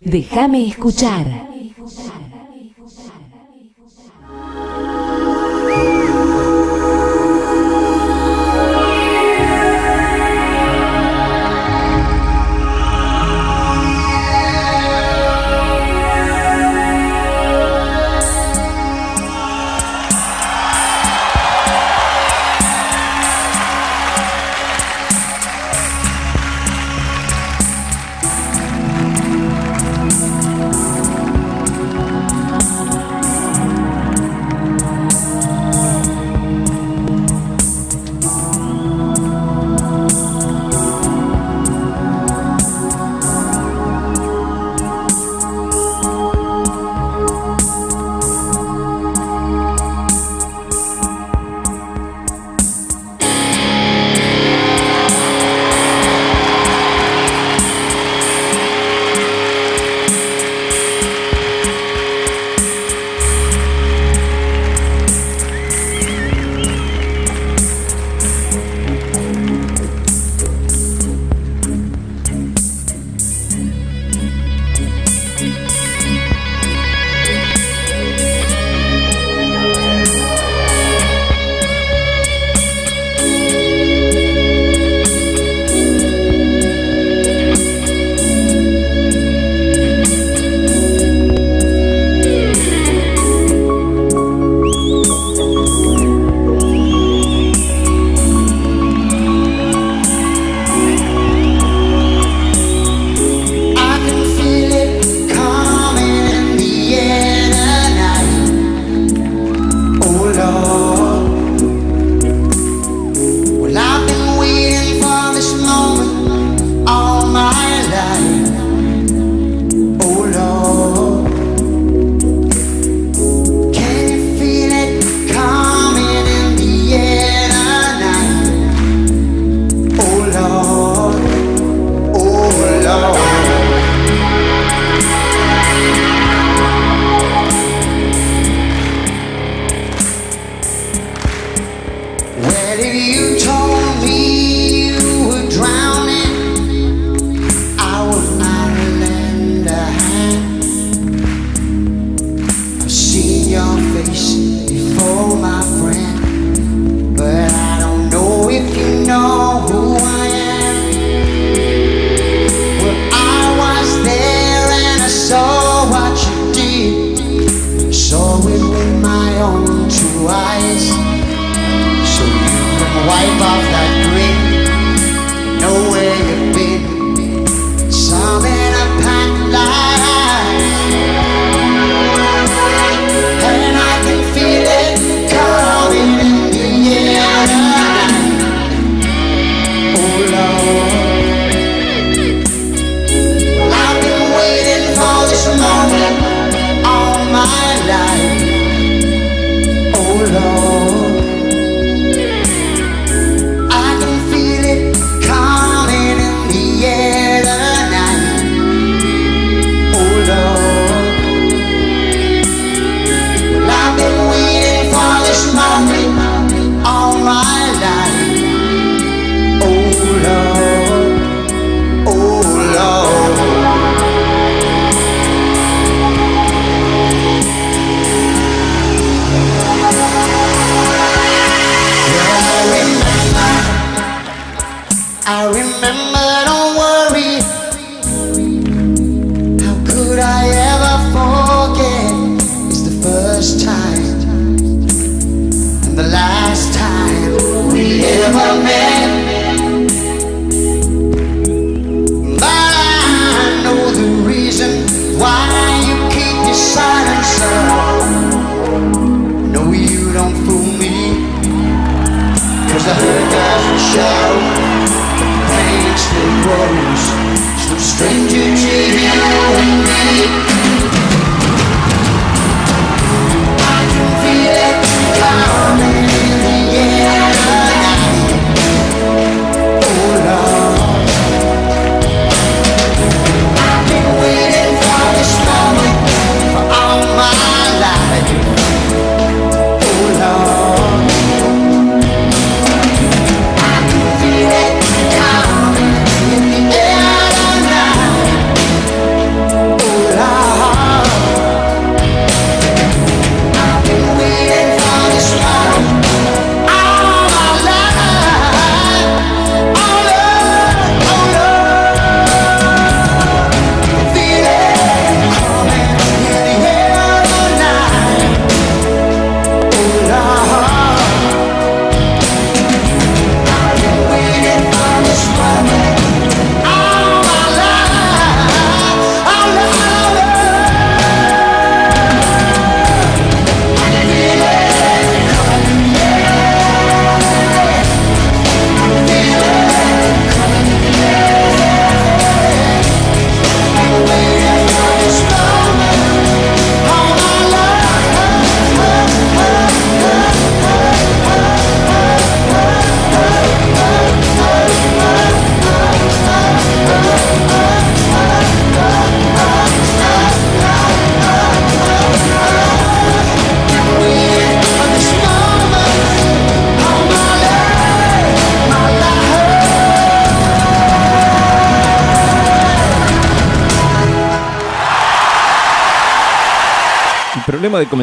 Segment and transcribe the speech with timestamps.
[0.00, 1.48] Déjame escuchar.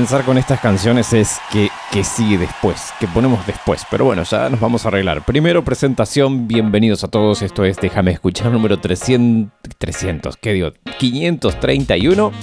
[0.04, 3.86] Comenzar con estas canciones es que, que sigue después, que ponemos después.
[3.90, 5.24] Pero bueno, ya nos vamos a arreglar.
[5.24, 6.46] Primero, presentación.
[6.46, 7.42] Bienvenidos a todos.
[7.42, 9.54] Esto es Déjame escuchar número 300.
[9.78, 10.72] 300, ¿qué digo?
[11.00, 12.34] 531.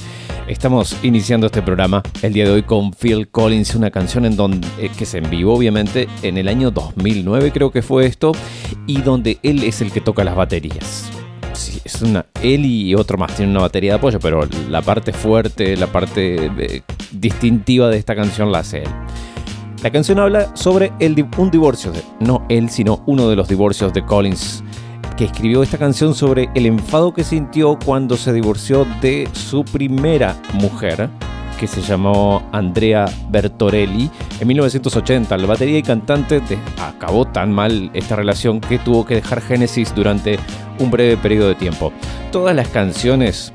[0.49, 4.67] Estamos iniciando este programa el día de hoy con Phil Collins, una canción en donde,
[4.79, 8.33] eh, que se envió obviamente en el año 2009 creo que fue esto,
[8.87, 11.11] y donde él es el que toca las baterías
[11.85, 12.27] es una.
[12.43, 16.51] Él y otro más tienen una batería de apoyo, pero la parte fuerte, la parte
[16.59, 18.89] eh, distintiva de esta canción la hace él.
[19.83, 20.93] La canción habla sobre
[21.39, 21.91] un divorcio,
[22.21, 24.63] no él, sino uno de los divorcios de Collins,
[25.17, 30.37] que escribió esta canción sobre el enfado que sintió cuando se divorció de su primera
[30.53, 31.09] mujer,
[31.59, 35.37] que se llamó Andrea Bertorelli en 1980.
[35.39, 36.43] La batería y cantante
[36.79, 40.39] acabó tan mal esta relación que tuvo que dejar Genesis durante
[40.79, 41.91] un breve periodo de tiempo.
[42.33, 43.53] Todas las canciones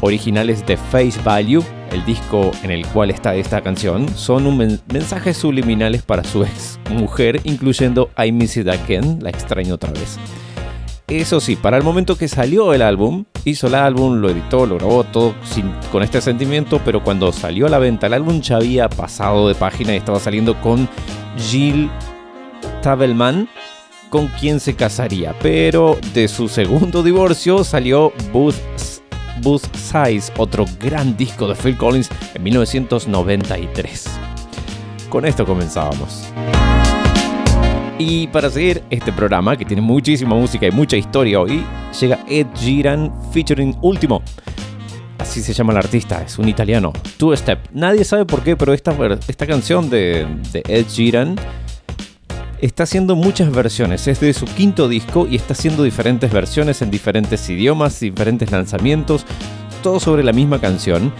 [0.00, 5.36] originales de Face Value, el disco en el cual está esta canción, son un mensajes
[5.36, 10.18] subliminales para su ex mujer, incluyendo I Miss It Again, la extraño otra vez.
[11.08, 14.74] Eso sí, para el momento que salió el álbum, hizo el álbum, lo editó, lo
[14.74, 15.34] grabó todo
[15.92, 19.54] con este sentimiento, pero cuando salió a la venta el álbum ya había pasado de
[19.54, 20.88] página y estaba saliendo con
[21.38, 21.88] Jill
[22.82, 23.48] Tabelman,
[24.10, 25.32] con quien se casaría.
[25.40, 28.56] Pero de su segundo divorcio salió Booth,
[29.42, 34.04] Booth Size, otro gran disco de Phil Collins en 1993.
[35.08, 36.32] Con esto comenzábamos.
[37.98, 41.64] Y para seguir este programa, que tiene muchísima música y mucha historia hoy,
[41.98, 44.22] llega Ed Sheeran featuring Último.
[45.18, 46.92] Así se llama el artista, es un italiano.
[47.16, 47.68] Two Step.
[47.72, 48.94] Nadie sabe por qué, pero esta,
[49.28, 51.36] esta canción de, de Ed Sheeran
[52.60, 54.06] está haciendo muchas versiones.
[54.06, 59.26] Es de su quinto disco y está haciendo diferentes versiones en diferentes idiomas, diferentes lanzamientos,
[59.82, 61.12] todo sobre la misma canción,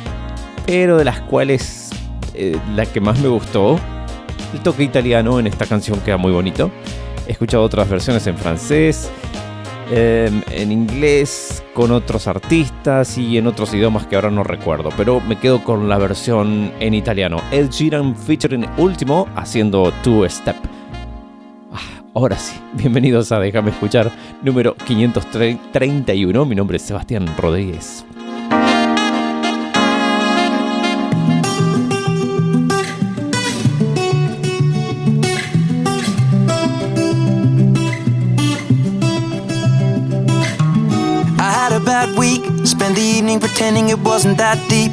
[0.66, 1.90] pero de las cuales
[2.34, 3.78] eh, la que más me gustó
[4.52, 6.70] el toque italiano en esta canción queda muy bonito.
[7.26, 9.10] He escuchado otras versiones en francés,
[9.90, 15.20] em, en inglés, con otros artistas y en otros idiomas que ahora no recuerdo, pero
[15.20, 17.42] me quedo con la versión en italiano.
[17.50, 20.56] El Sheeran featuring Último haciendo Two Step.
[22.16, 24.10] Ah, ahora sí, bienvenidos a Déjame escuchar
[24.42, 26.46] número 531.
[26.46, 28.06] Mi nombre es Sebastián Rodríguez.
[41.84, 42.42] that week.
[42.66, 44.92] Spend the evening pretending it wasn't that deep.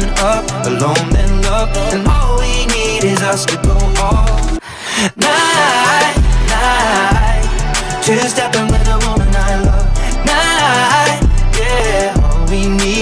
[0.00, 4.52] low up Alone then love And all we need is us to go all
[5.16, 6.16] night,
[6.48, 8.02] night.
[8.04, 9.88] Two stepping with a woman I love.
[10.24, 11.20] Night,
[11.58, 13.01] yeah All we need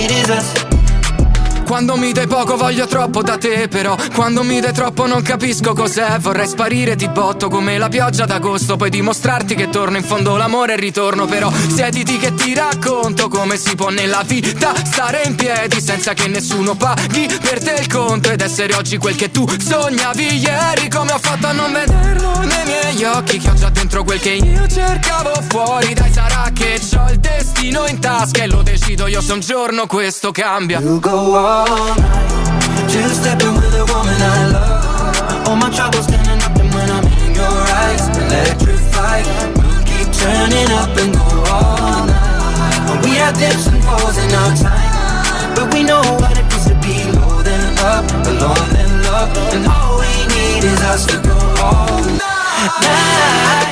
[1.70, 3.94] Quando mi dai poco voglio troppo da te Però.
[4.12, 6.18] Quando mi dai troppo non capisco cos'è.
[6.18, 8.74] Vorrei sparire di botto come la pioggia d'agosto.
[8.74, 13.56] Poi dimostrarti che torno in fondo l'amore e ritorno Però siediti che ti racconto come
[13.56, 18.30] si può nella vita Stare in piedi senza che nessuno paghi per te il conto
[18.30, 20.90] Ed essere oggi quel che tu sognavi ieri.
[20.90, 24.30] Come ho fatto a non vederlo nei miei occhi Che ho già dentro quel che
[24.30, 25.94] io cercavo fuori.
[25.94, 29.86] Dai sarà che ho il destino in tasca E lo decido io se un giorno
[29.86, 30.80] questo cambia.
[30.80, 31.59] You go on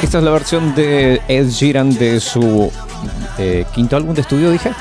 [0.03, 2.73] Esta es la versión de Ed Sheeran de su
[3.37, 4.73] eh, quinto álbum de estudio, dije.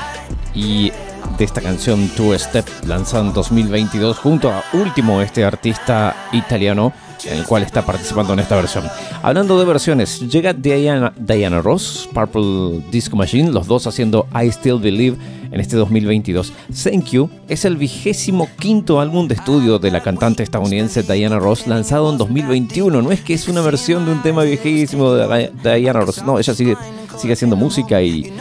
[0.54, 0.92] Y
[1.38, 6.92] de esta canción Two Step, lanzada en 2022 junto a Último, este artista italiano
[7.24, 8.84] en el cual está participando en esta versión.
[9.22, 14.78] Hablando de versiones, llega Diana, Diana Ross, Purple Disco Machine, los dos haciendo I Still
[14.80, 15.16] Believe
[15.50, 16.52] en este 2022.
[16.84, 21.66] Thank You es el vigésimo quinto álbum de estudio de la cantante estadounidense Diana Ross
[21.66, 23.02] lanzado en 2021.
[23.02, 26.54] No es que es una versión de un tema viejísimo de Diana Ross, no, ella
[26.54, 26.76] sigue,
[27.18, 28.32] sigue haciendo música y,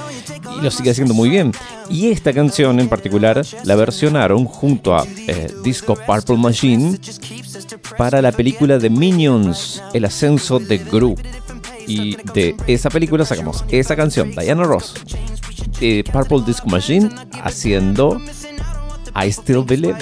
[0.61, 1.51] lo sigue haciendo muy bien.
[1.89, 6.97] Y esta canción en particular la versionaron junto a eh, Disco Purple Machine
[7.97, 11.15] para la película de Minions, El ascenso de Gru.
[11.85, 14.93] Y de esa película sacamos esa canción, Diana Ross,
[15.79, 17.09] de Purple Disco Machine,
[17.43, 18.19] haciendo
[19.15, 19.97] I Still Believe.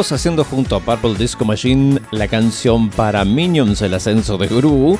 [0.00, 4.98] Haciendo junto a Purple Disco Machine la canción para Minions El ascenso de Gru,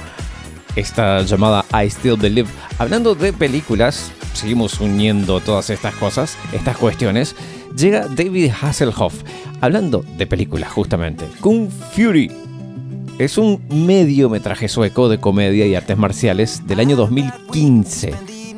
[0.76, 2.50] esta llamada I Still Believe.
[2.78, 7.34] Hablando de películas, seguimos uniendo todas estas cosas, estas cuestiones.
[7.74, 9.22] Llega David Hasselhoff,
[9.62, 11.26] hablando de películas justamente.
[11.40, 12.30] Kung Fury
[13.18, 18.14] es un mediometraje sueco de comedia y artes marciales del año 2015.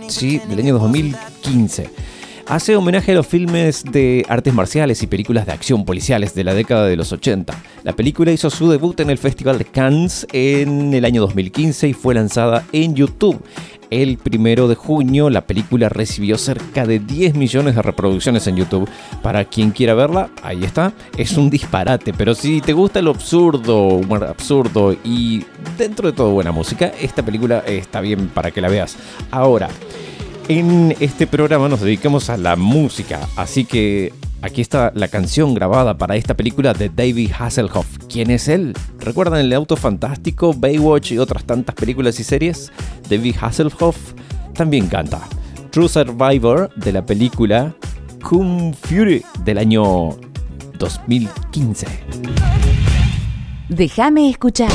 [0.09, 2.12] Sí, del año 2015
[2.53, 6.53] hace homenaje a los filmes de artes marciales y películas de acción policiales de la
[6.53, 7.55] década de los 80.
[7.83, 11.93] La película hizo su debut en el Festival de Cannes en el año 2015 y
[11.95, 13.43] fue lanzada en YouTube.
[13.89, 18.87] El primero de junio la película recibió cerca de 10 millones de reproducciones en YouTube.
[19.23, 20.93] Para quien quiera verla, ahí está.
[21.17, 25.43] Es un disparate, pero si te gusta lo absurdo, humor absurdo y
[25.79, 28.99] dentro de todo buena música, esta película está bien para que la veas.
[29.31, 29.71] Ahora,
[30.59, 35.97] en este programa nos dedicamos a la música, así que aquí está la canción grabada
[35.97, 37.87] para esta película de David Hasselhoff.
[38.09, 38.75] ¿Quién es él?
[38.99, 42.73] ¿Recuerdan el auto fantástico, Baywatch y otras tantas películas y series?
[43.09, 43.97] David Hasselhoff
[44.55, 45.21] también canta.
[45.71, 47.75] True Survivor de la película
[48.23, 50.11] Kung Fury del año
[50.79, 51.87] 2015.
[53.69, 54.71] Déjame escuchar.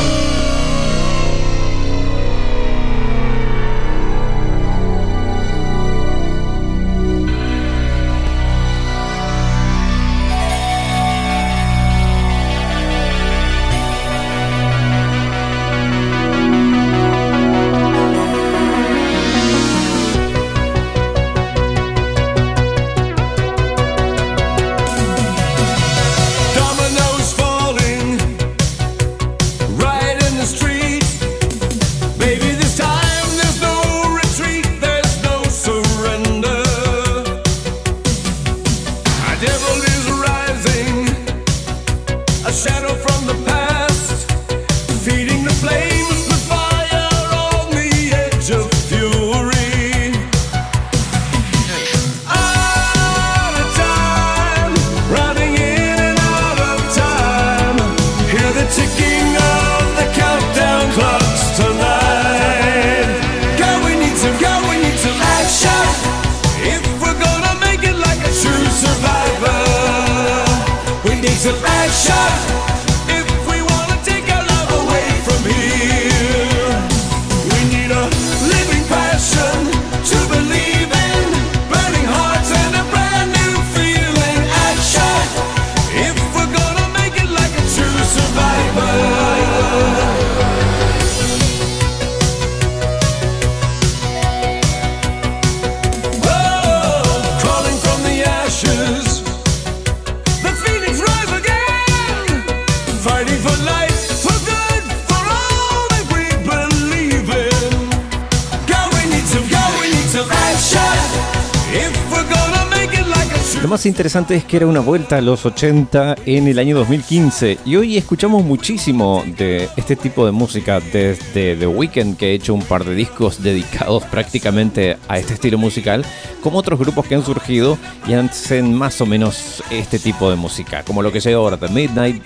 [113.87, 117.97] Interesante es que era una vuelta a los 80 en el año 2015 y hoy
[117.97, 122.83] escuchamos muchísimo de este tipo de música desde The Weeknd que ha hecho un par
[122.83, 126.05] de discos dedicados prácticamente a este estilo musical,
[126.41, 130.83] como otros grupos que han surgido y hacen más o menos este tipo de música,
[130.83, 132.23] como lo que llega ahora The Midnight,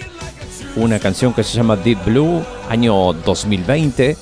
[0.75, 4.17] una canción que se llama Deep Blue, año 2020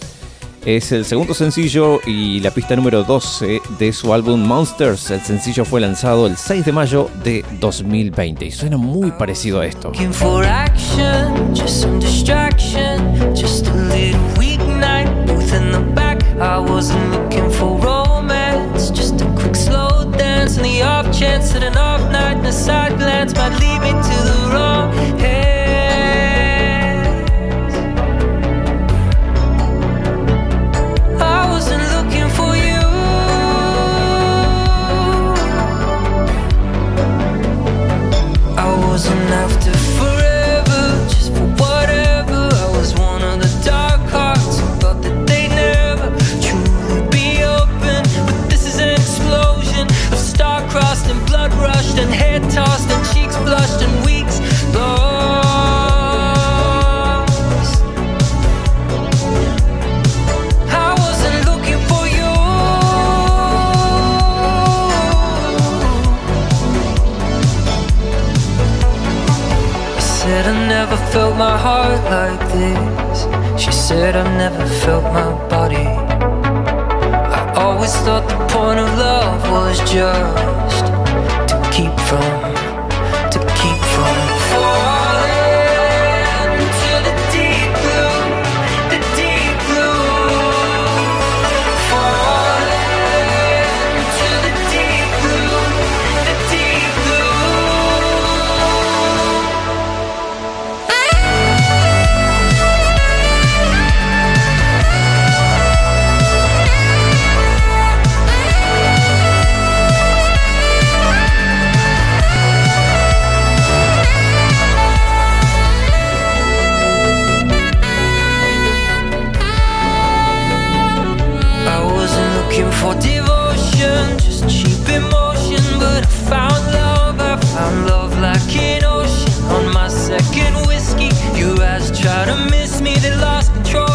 [0.65, 5.11] es el segundo sencillo y la pista número 12 de su álbum Monsters.
[5.11, 9.65] El sencillo fue lanzado el 6 de mayo de 2020 y suena muy parecido a
[9.65, 9.91] esto.
[71.39, 73.63] my heart like this.
[73.63, 75.87] She said, I've never felt my body.
[77.37, 80.85] I always thought the point of love was just
[81.49, 82.48] to keep from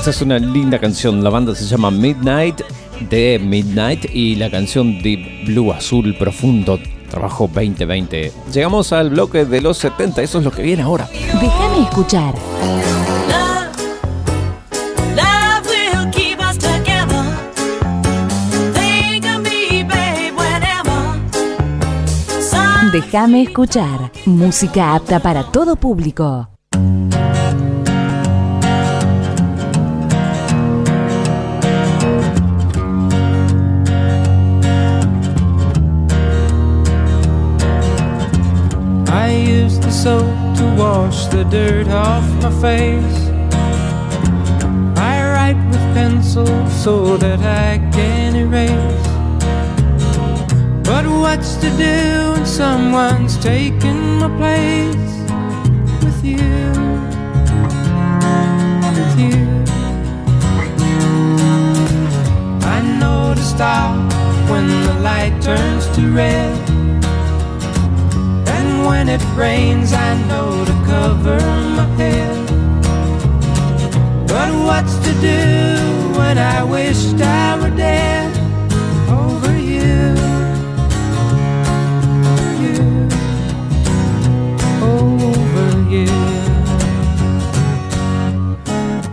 [0.05, 1.25] Esta es una linda canción.
[1.25, 2.61] La banda se llama Midnight
[3.09, 6.79] de Midnight y la canción Deep Blue Azul Profundo.
[7.09, 8.31] Trabajo 2020.
[8.53, 10.21] Llegamos al bloque de los 70.
[10.21, 11.09] Eso es lo que viene ahora.
[11.11, 12.35] Déjame escuchar.
[22.93, 24.13] Déjame escuchar.
[24.27, 26.54] Música apta para todo público.
[39.95, 43.19] Soap to wash the dirt off my face.
[44.99, 49.07] I write with pencil so that I can erase.
[50.83, 55.13] But what's to do when someone's taken my place
[56.05, 56.73] with you?
[58.99, 59.43] With you.
[62.77, 63.95] I know to stop
[64.51, 66.64] when the light turns to red.
[68.85, 71.39] When it rains, I know to cover
[71.79, 72.47] my head.
[74.29, 78.31] But what's to do when I wished I were dead
[79.09, 80.15] over you?
[82.63, 83.09] You,
[84.83, 86.07] over you.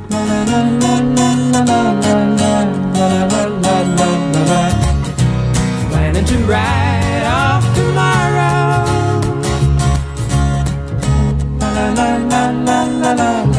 [0.10, 2.54] La la la la la la la
[2.98, 4.62] la la la la la.
[5.90, 6.90] Planning to ride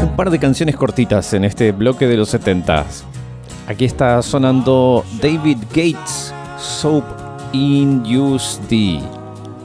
[0.02, 2.86] Un par de canciones cortitas en este bloque de los 70
[3.68, 7.04] Aquí está sonando David Gates, Soap
[7.52, 9.00] in Use D.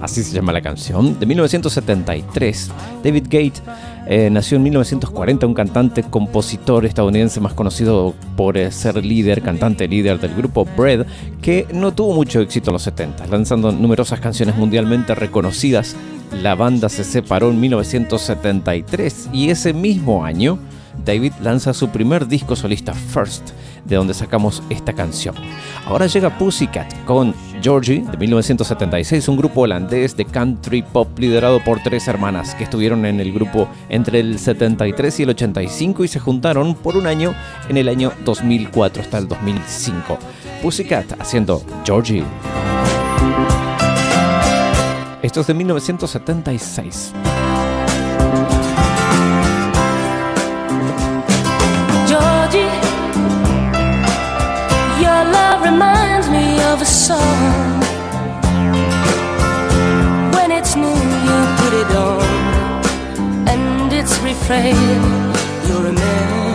[0.02, 2.72] Así se llama la canción, de 1973.
[3.04, 3.64] David Gates
[4.06, 9.88] eh, nació en 1940, un cantante, compositor estadounidense más conocido por eh, ser líder, cantante
[9.88, 11.08] líder del grupo Bread,
[11.42, 15.96] que no tuvo mucho éxito en los 70, lanzando numerosas canciones mundialmente reconocidas.
[16.32, 20.60] La banda se separó en 1973 y ese mismo año
[21.06, 23.52] David lanza su primer disco solista First,
[23.86, 25.36] de donde sacamos esta canción.
[25.86, 31.82] Ahora llega Pussycat con Georgie de 1976, un grupo holandés de country pop liderado por
[31.82, 36.20] tres hermanas que estuvieron en el grupo entre el 73 y el 85 y se
[36.20, 37.34] juntaron por un año
[37.70, 40.18] en el año 2004 hasta el 2005.
[40.62, 42.24] Pussycat haciendo Georgie.
[45.22, 47.12] Esto es de 1976.
[52.08, 52.70] Georgie,
[55.02, 57.82] your love reminds me of a song.
[60.34, 64.76] When it's new, you put it on, and it's refrain
[65.68, 66.47] you remember.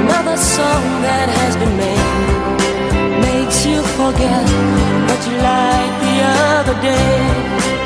[0.00, 2.14] Another song that has been made
[3.26, 4.44] makes you forget
[5.08, 6.16] what you liked the
[6.48, 7.83] other day.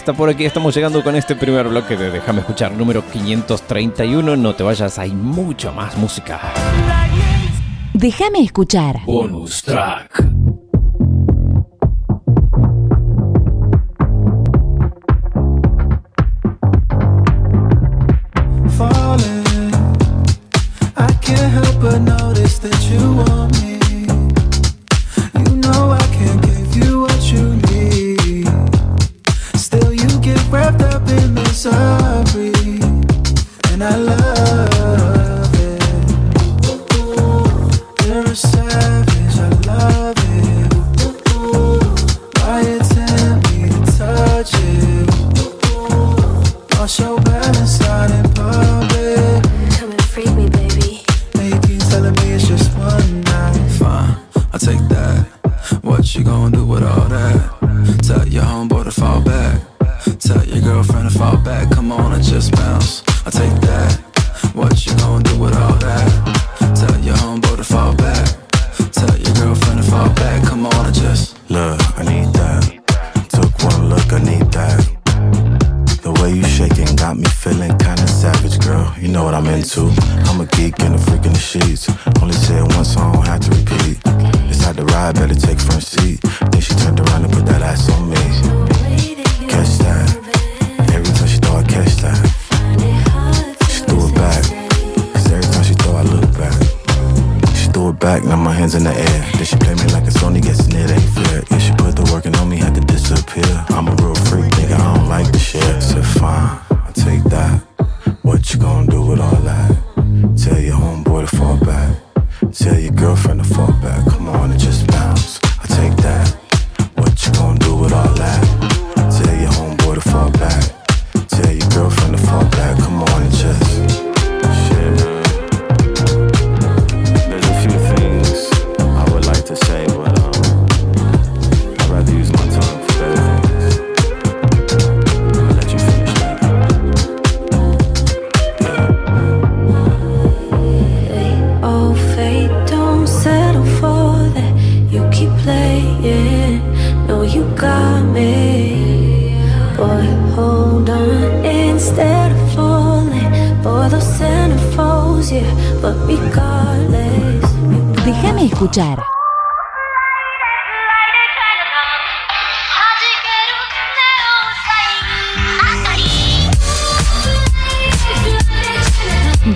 [0.00, 4.34] hasta por aquí estamos llegando con este primer bloque de Déjame escuchar número 531.
[4.34, 6.40] No te vayas, hay mucho más música.
[7.92, 9.00] Déjame escuchar.
[9.04, 10.24] Bonus track.
[20.96, 23.39] I can't help but notice that.
[31.62, 32.19] So.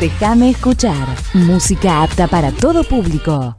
[0.04, 1.08] Déjame escuchar.
[1.32, 3.56] Música apta para todo público.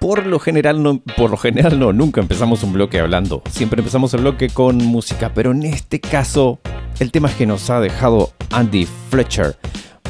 [0.00, 3.44] Por lo general no, por lo general no, nunca empezamos un bloque hablando.
[3.48, 6.58] Siempre empezamos el bloque con música, pero en este caso
[6.98, 9.56] el tema es que nos ha dejado Andy Fletcher,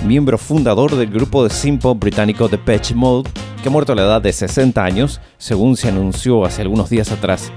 [0.06, 3.28] miembro fundador del grupo de simple británico The Patch Mode,
[3.62, 7.12] que ha muerto a la edad de 60 años, según se anunció hace algunos días
[7.12, 7.52] atrás.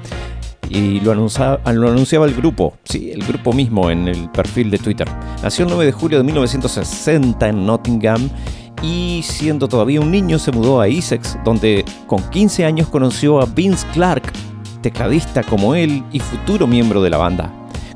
[0.70, 5.08] Y lo anunciaba, el grupo, sí, el grupo mismo en el perfil de Twitter.
[5.44, 8.30] Nació el 9 de julio de 1960 en Nottingham
[8.82, 13.46] y siendo todavía un niño se mudó a Essex, donde con 15 años conoció a
[13.46, 14.32] Vince Clark,
[14.82, 17.52] tecladista como él y futuro miembro de la banda,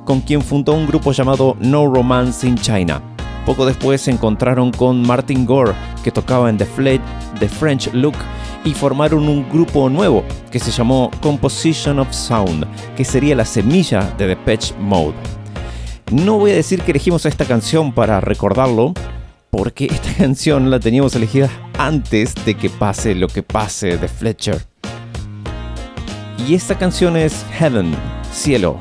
[0.06, 3.02] con quien fundó un grupo llamado No Romance in China.
[3.50, 7.02] Poco después se encontraron con Martin Gore, que tocaba en The, Fle-
[7.40, 8.14] The French Look,
[8.64, 14.04] y formaron un grupo nuevo que se llamó Composition of Sound, que sería la semilla
[14.20, 15.16] de Depeche Mode.
[16.12, 18.94] No voy a decir que elegimos esta canción para recordarlo,
[19.50, 24.64] porque esta canción la teníamos elegida antes de que pase lo que pase de Fletcher.
[26.48, 27.96] Y esta canción es Heaven,
[28.32, 28.80] Cielo.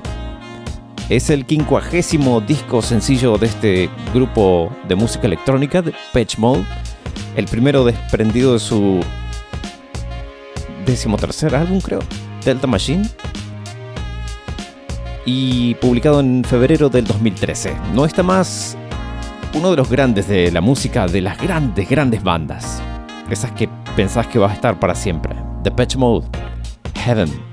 [1.08, 6.66] Es el quincuagésimo disco sencillo de este grupo de música electrónica, de Patch Mode.
[7.34, 9.00] El primero desprendido de su
[10.84, 12.00] decimotercer álbum, creo,
[12.44, 13.08] Delta Machine.
[15.24, 17.74] Y publicado en febrero del 2013.
[17.94, 18.76] No está más
[19.54, 22.82] uno de los grandes de la música de las grandes, grandes bandas.
[23.30, 23.66] Esas que
[23.96, 25.34] pensás que va a estar para siempre.
[25.64, 26.26] The Patch Mode,
[26.96, 27.47] Heaven.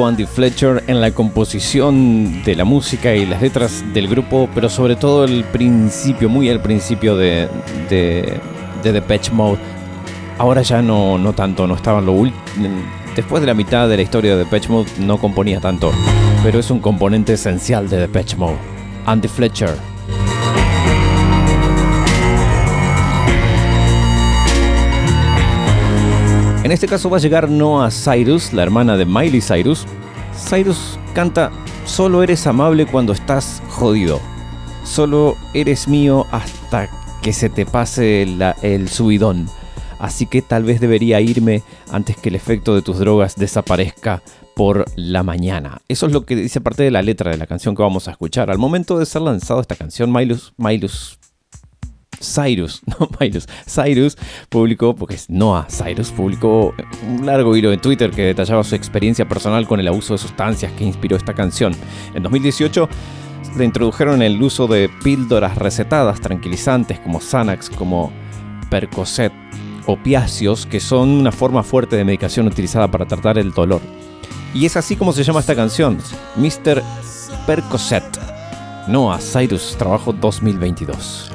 [0.00, 4.96] Andy Fletcher en la composición de la música y las letras del grupo, pero sobre
[4.96, 7.48] todo el principio, muy al principio de,
[7.90, 8.40] de,
[8.82, 9.58] de Depeche Mode.
[10.38, 12.32] Ahora ya no, no tanto, no estaba en lo ul-
[13.14, 15.92] después de la mitad de la historia de Depeche Mode no componía tanto,
[16.42, 18.56] pero es un componente esencial de Depeche Mode.
[19.06, 19.91] Andy Fletcher.
[26.64, 29.84] En este caso va a llegar Noah Cyrus, la hermana de Miley Cyrus.
[30.48, 31.50] Cyrus canta
[31.86, 34.20] Solo eres amable cuando estás jodido.
[34.84, 36.88] Solo eres mío hasta
[37.20, 38.22] que se te pase
[38.62, 39.48] el subidón.
[39.98, 44.22] Así que tal vez debería irme antes que el efecto de tus drogas desaparezca
[44.54, 45.80] por la mañana.
[45.88, 48.12] Eso es lo que dice parte de la letra de la canción que vamos a
[48.12, 48.50] escuchar.
[48.50, 51.18] Al momento de ser lanzado esta canción, Milus
[52.22, 54.16] Cyrus, no Milus, Cyrus
[54.48, 56.74] publicó, porque es Noah Cyrus, publicó
[57.08, 60.72] un largo hilo en Twitter que detallaba su experiencia personal con el abuso de sustancias
[60.72, 61.74] que inspiró esta canción.
[62.14, 62.88] En 2018
[63.56, 68.12] le introdujeron el uso de píldoras recetadas tranquilizantes como Xanax, como
[68.70, 69.32] Percocet,
[69.86, 73.82] opiáceos, que son una forma fuerte de medicación utilizada para tratar el dolor.
[74.54, 75.98] Y es así como se llama esta canción,
[76.36, 76.82] Mr.
[77.46, 78.04] Percocet.
[78.88, 81.30] Noah Cyrus, trabajo 2022.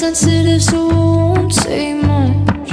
[0.00, 2.70] Sensitive, so I won't say much.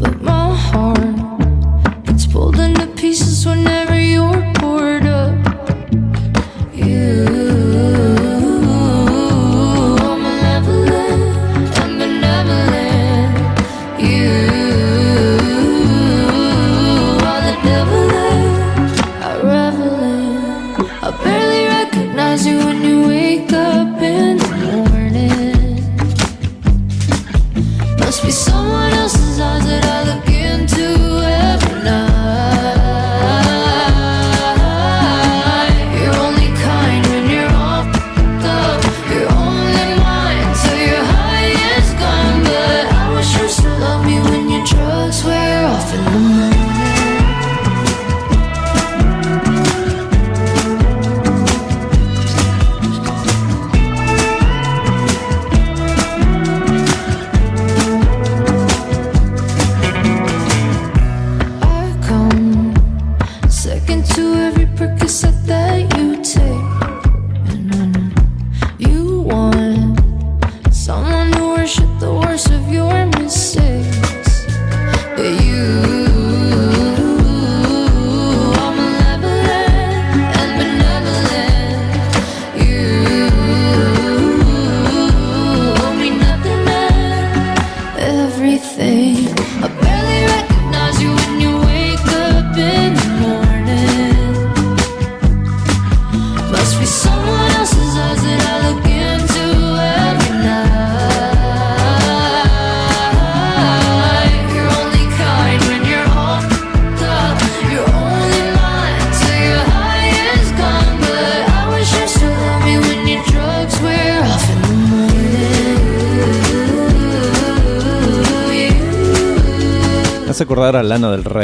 [0.00, 5.36] But my heart gets pulled into pieces whenever you're poured up.
[6.72, 7.26] You
[10.00, 13.36] are malevolent and benevolent.
[14.10, 14.32] You
[17.30, 18.04] are the devil
[19.28, 20.36] I revel in.
[21.06, 22.95] I barely recognize you when you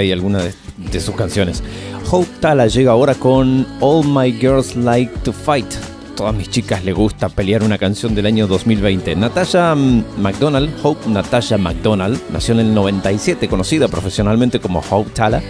[0.02, 0.52] Rey, alguna de,
[0.90, 1.62] de sus canciones.
[2.10, 5.72] Hope Tala llega ahora con All My Girls Like to Fight.
[6.16, 9.14] Todas mis chicas le gusta pelear una canción del año 2020.
[9.14, 15.40] Natasha McDonald, Hope Natasha McDonald, nació en el 97, conocida profesionalmente como Hope Tala,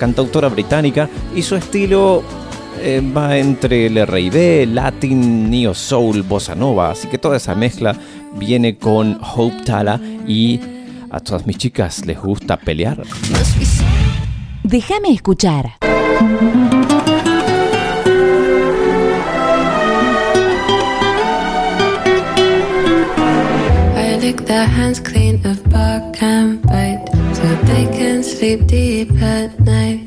[0.00, 2.22] cantautora británica, y su estilo
[2.80, 7.94] eh, va entre el R&B, Latin, Neo Soul, Bossa Nova, así que toda esa mezcla
[8.38, 10.58] viene con Hope Tala y
[11.10, 13.02] a todas mis chicas les gusta pelear.
[14.68, 15.78] Déjame escuchar.
[23.96, 29.58] I lick their hands clean of bark and bite so they can sleep deep at
[29.60, 29.97] night.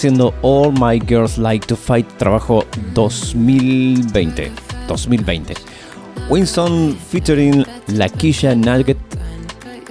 [0.00, 4.50] Haciendo All My Girls Like to Fight, trabajo 2020.
[4.88, 5.54] 2020.
[6.30, 8.96] Winston featuring Lakeisha Nugget.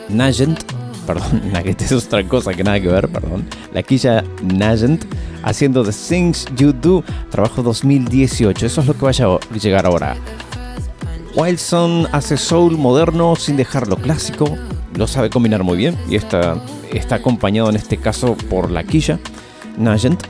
[0.09, 0.63] Nugent.
[1.05, 3.45] Perdón, Nugget es otra cosa que nada que ver, perdón.
[3.71, 5.05] Lakeisha Nugent
[5.43, 8.65] haciendo The Things You Do, trabajo 2018.
[8.65, 10.15] Eso es lo que vaya a llegar ahora.
[11.35, 14.57] Wilson hace soul moderno sin dejarlo clásico,
[14.95, 16.57] lo sabe combinar muy bien y está,
[16.91, 19.19] está acompañado en este caso por la Quilla
[19.79, 20.23] Nugent,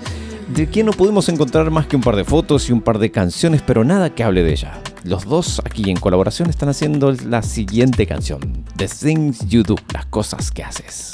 [0.48, 3.12] de quien no pudimos encontrar más que un par de fotos y un par de
[3.12, 4.80] canciones, pero nada que hable de ella.
[5.04, 8.40] Los dos aquí en colaboración están haciendo la siguiente canción,
[8.76, 11.12] The Things You Do, las cosas que haces.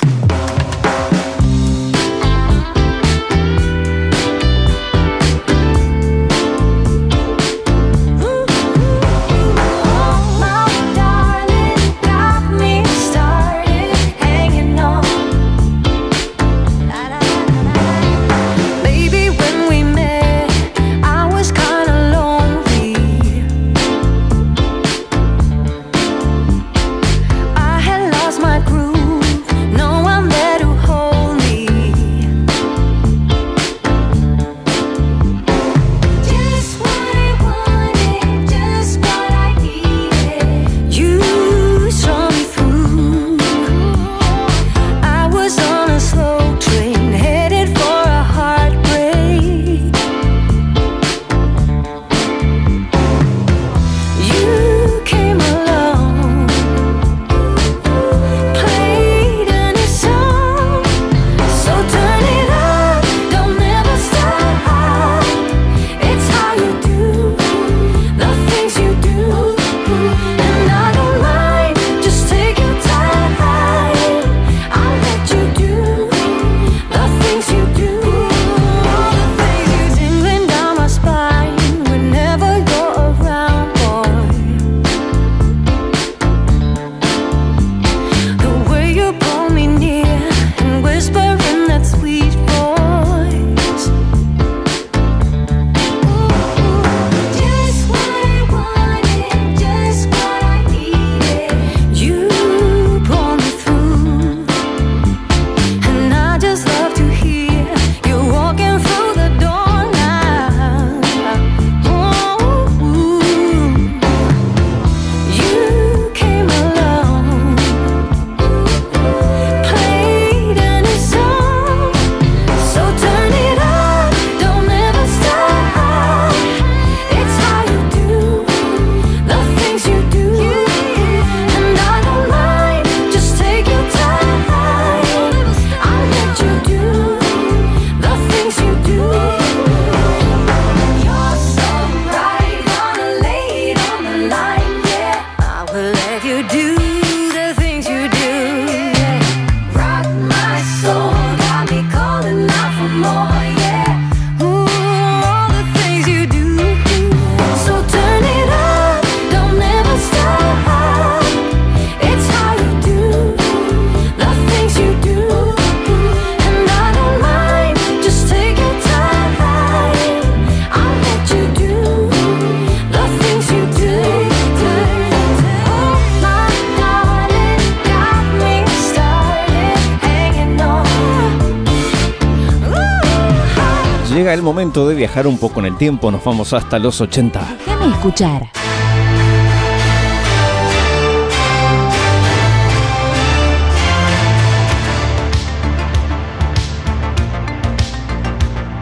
[184.36, 187.58] El momento de viajar un poco en el tiempo, nos vamos hasta los 80.
[187.66, 188.50] Déjame escuchar.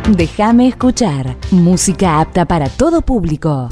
[0.09, 1.37] Déjame escuchar.
[1.51, 3.69] Música apta para todo público.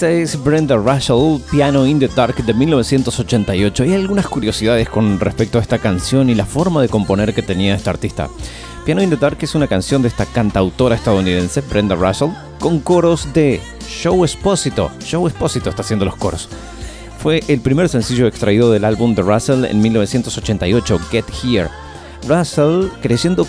[0.00, 3.82] Esta es Brenda Russell, Piano in the Dark de 1988.
[3.82, 7.74] Hay algunas curiosidades con respecto a esta canción y la forma de componer que tenía
[7.74, 8.30] esta artista.
[8.86, 13.30] Piano in the Dark es una canción de esta cantautora estadounidense, Brenda Russell, con coros
[13.34, 13.60] de
[14.02, 14.90] Joe Esposito.
[15.06, 16.48] Joe Esposito está haciendo los coros.
[17.18, 21.68] Fue el primer sencillo extraído del álbum de Russell en 1988, Get Here.
[22.26, 23.46] Russell, creyendo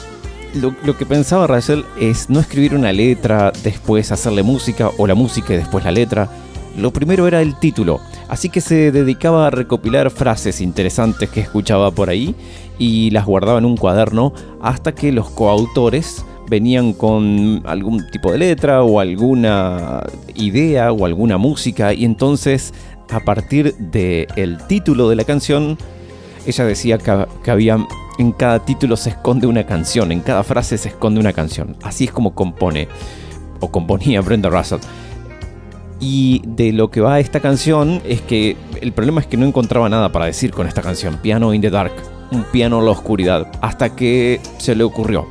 [0.53, 5.53] lo, que pensaba Russell es no escribir una letra, después hacerle música o la música
[5.53, 6.29] y después la letra.
[6.77, 7.99] Lo primero era el título,
[8.29, 12.33] así que se dedicaba a recopilar frases interesantes que escuchaba por ahí
[12.79, 18.37] y las guardaba en un cuaderno hasta que los coautores venían con algún tipo de
[18.37, 20.03] letra o alguna
[20.35, 22.73] idea o alguna música y entonces
[23.09, 25.77] a partir del título de la canción
[26.45, 27.77] ella decía que, que había
[28.21, 31.75] en cada título se esconde una canción, en cada frase se esconde una canción.
[31.83, 32.87] Así es como compone
[33.59, 34.79] o componía Brenda Russell.
[35.99, 39.89] Y de lo que va esta canción es que el problema es que no encontraba
[39.89, 41.93] nada para decir con esta canción, Piano in the Dark,
[42.31, 45.27] un piano en la oscuridad, hasta que se le ocurrió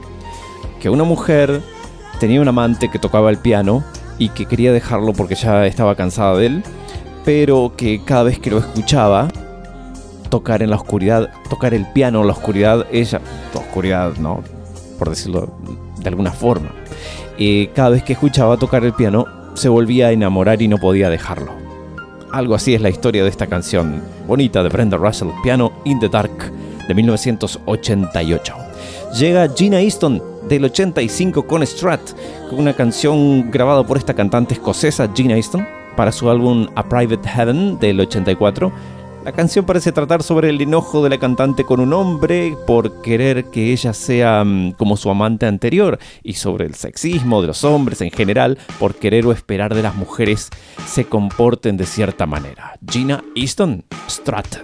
[0.81, 1.61] que una mujer
[2.19, 3.85] tenía un amante que tocaba el piano
[4.19, 6.63] y que quería dejarlo porque ya estaba cansada de él,
[7.25, 9.29] pero que cada vez que lo escuchaba
[10.31, 13.21] tocar en la oscuridad, tocar el piano en la oscuridad, ella,
[13.55, 14.43] oscuridad, ¿no?
[14.99, 15.51] Por decirlo
[15.99, 16.71] de alguna forma.
[17.39, 21.11] Eh, cada vez que escuchaba tocar el piano, se volvía a enamorar y no podía
[21.11, 21.53] dejarlo.
[22.33, 26.09] Algo así es la historia de esta canción bonita de Brenda Russell, Piano in the
[26.09, 26.53] Dark,
[26.87, 28.55] de 1988.
[29.19, 32.01] Llega Gina Easton del 85 con Strat,
[32.49, 35.67] con una canción grabada por esta cantante escocesa Gina Easton
[35.97, 38.73] para su álbum A Private Heaven del 84.
[39.25, 43.45] La canción parece tratar sobre el enojo de la cantante con un hombre por querer
[43.47, 48.01] que ella sea mm, como su amante anterior y sobre el sexismo de los hombres
[48.01, 50.49] en general por querer o esperar de las mujeres
[50.87, 52.79] se comporten de cierta manera.
[52.91, 54.57] Gina Easton, Strat.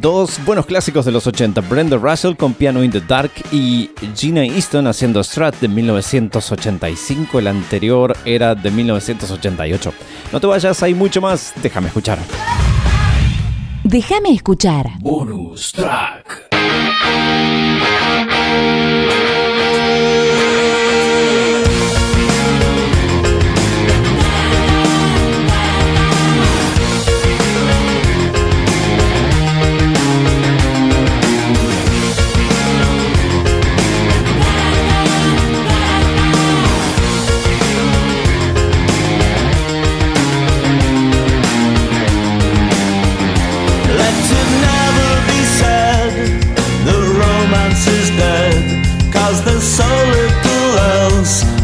[0.00, 4.42] Dos buenos clásicos de los 80, Brenda Russell con Piano in the Dark y Gina
[4.42, 9.92] Easton haciendo Strat de 1985, el anterior era de 1988.
[10.32, 12.18] No te vayas, hay mucho más, déjame escuchar.
[13.84, 14.88] Déjame escuchar.
[15.00, 16.48] Bonus track.
[49.70, 51.59] so little else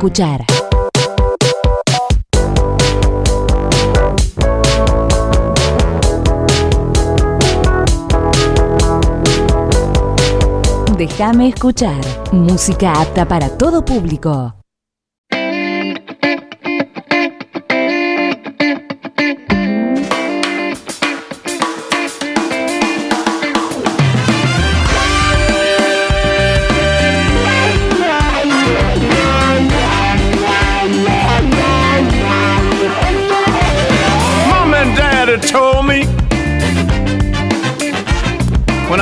[0.00, 0.46] escuchar.
[10.96, 12.00] Déjame escuchar.
[12.32, 14.59] Música apta para todo público.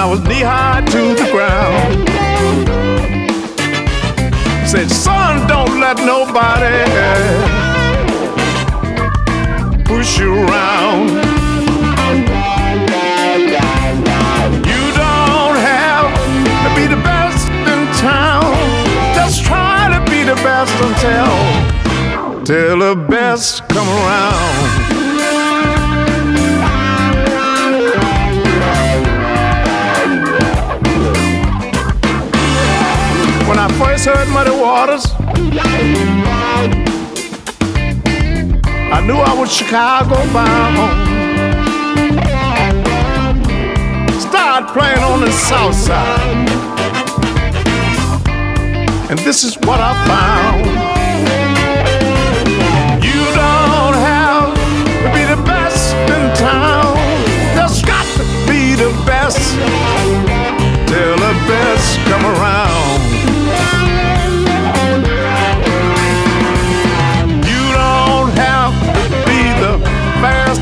[0.09, 2.09] Was knee high to the ground.
[4.66, 6.78] Said, son, don't let nobody
[9.84, 11.09] push you around.
[14.70, 16.09] You don't have
[16.64, 18.54] to be the best in town.
[19.14, 25.07] Just try to be the best until till the best come around.
[33.99, 35.07] First heard Muddy Waters,
[38.92, 40.76] I knew I was Chicago bound.
[44.20, 46.49] Started playing on the south side,
[49.11, 50.97] and this is what I found.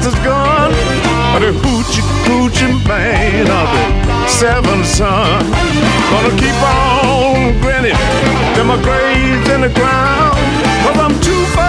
[0.06, 0.70] Fastest gun
[1.34, 5.44] or the hoochie coochie man of the seven son.
[6.10, 7.96] Gonna keep on grinning
[8.54, 10.36] till my grave's in the ground.
[10.84, 11.65] Cause I'm too far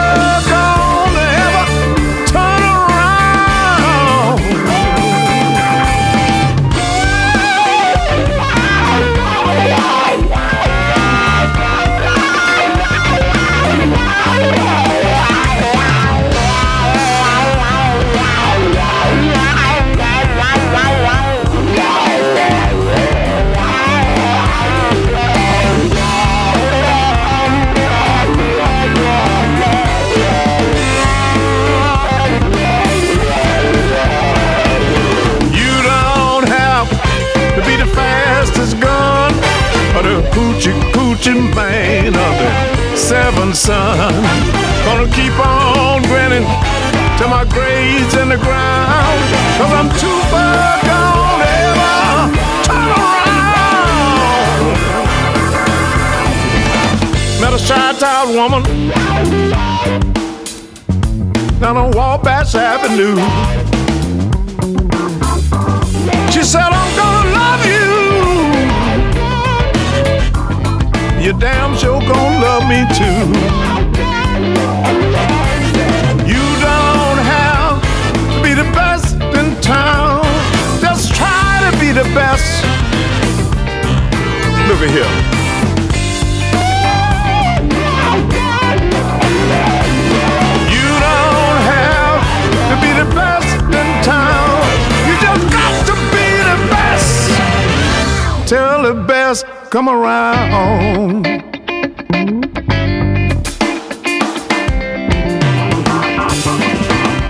[41.27, 44.13] coochie man of the seven son.
[44.85, 46.45] Gonna keep on grinning
[47.17, 49.21] till my grave's in the ground.
[49.57, 52.31] Cause I'm too far gone ever
[52.63, 53.27] turn around.
[57.41, 58.63] Met a shy-town woman
[61.59, 63.66] down on Wabash Avenue.
[71.27, 73.19] You damn sure gonna love me too.
[76.25, 77.81] You don't have
[78.31, 80.23] to be the best in town.
[80.79, 82.63] Just try to be the best.
[84.69, 85.46] Look at here.
[99.69, 101.36] Come around.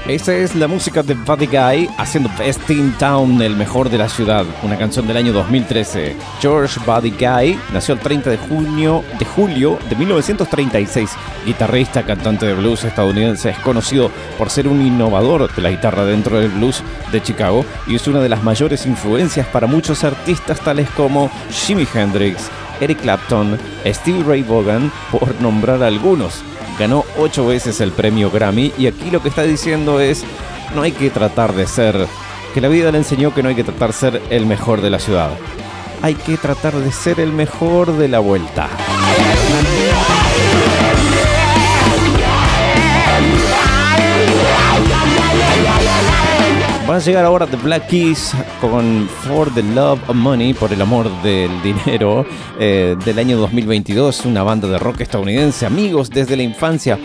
[0.07, 4.07] Esa es la música de Buddy Guy haciendo Best in Town, el mejor de la
[4.07, 6.15] ciudad, una canción del año 2013.
[6.39, 11.11] George Buddy Guy nació el 30 de junio de julio de 1936,
[11.45, 16.39] guitarrista, cantante de blues estadounidense, es conocido por ser un innovador de la guitarra dentro
[16.39, 20.89] del blues de Chicago y es una de las mayores influencias para muchos artistas tales
[20.91, 22.49] como Jimi Hendrix,
[22.79, 26.45] Eric Clapton, Stevie Ray Vaughan, por nombrar algunos
[26.77, 30.23] ganó ocho veces el premio Grammy y aquí lo que está diciendo es
[30.75, 32.07] no hay que tratar de ser,
[32.53, 34.89] que la vida le enseñó que no hay que tratar de ser el mejor de
[34.89, 35.31] la ciudad,
[36.01, 38.69] hay que tratar de ser el mejor de la vuelta.
[46.87, 50.81] Van a llegar ahora The Black Keys con For the Love of Money, por el
[50.81, 52.25] amor del dinero,
[52.57, 56.97] eh, del año 2022, una banda de rock estadounidense, amigos desde la infancia.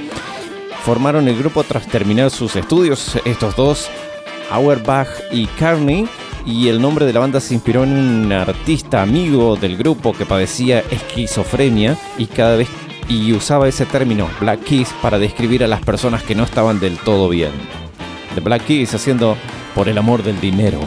[0.85, 3.91] Formaron el grupo tras terminar sus estudios, estos dos,
[4.53, 6.09] Auerbach y Carney,
[6.47, 10.27] y el nombre de la banda se inspiró en un artista amigo del grupo que
[10.27, 12.69] padecía esquizofrenia y cada vez
[13.09, 16.99] y usaba ese término Black Keys para describir a las personas que no estaban del
[16.99, 17.51] todo bien.
[18.37, 19.37] The Black Keys haciendo
[19.75, 20.81] por el amor del dinero.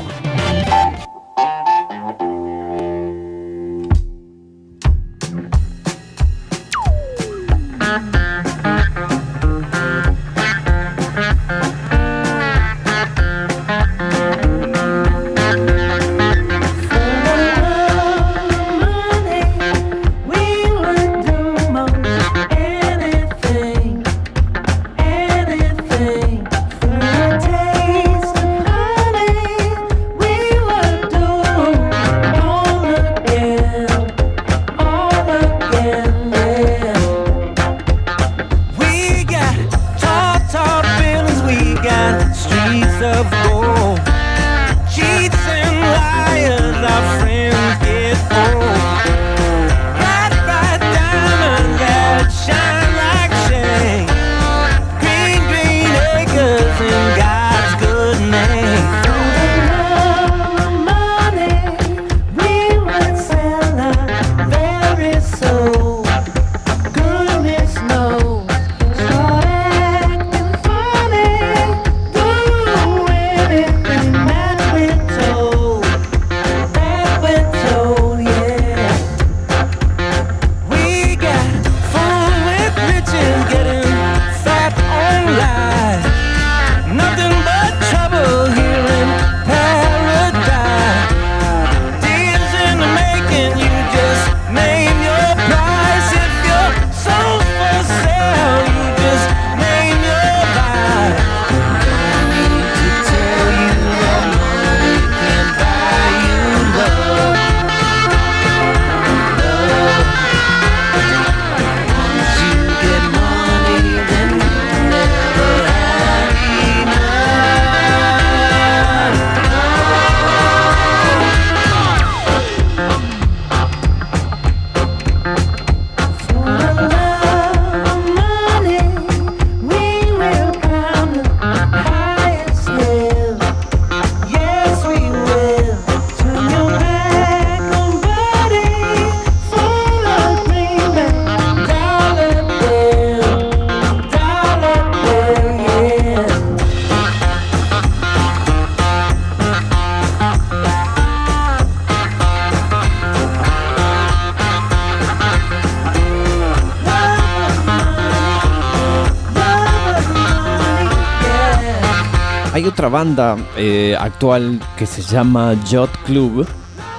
[162.89, 166.47] Banda eh, actual que se llama Yacht Club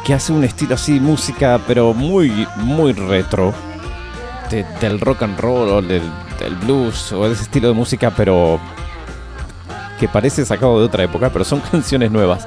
[0.05, 3.53] que hace un estilo así, música, pero muy, muy retro.
[4.51, 6.03] de- del rock and roll o del,
[6.65, 8.61] blues o ese estilo de música, pero
[9.99, 12.47] que parece sacado de otra época, pero son canciones nuevas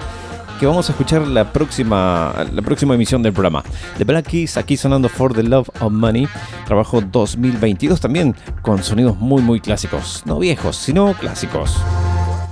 [0.59, 3.63] que vamos a escuchar la próxima, la próxima emisión del programa.
[3.97, 6.27] The Black Keys, aquí sonando For the Love of Money,
[6.65, 11.77] trabajo 2022 también, con sonidos muy muy clásicos, no viejos, sino clásicos,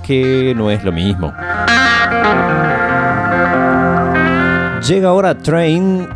[0.08, 1.34] que no es lo mismo.
[4.88, 6.08] Llega ahora Train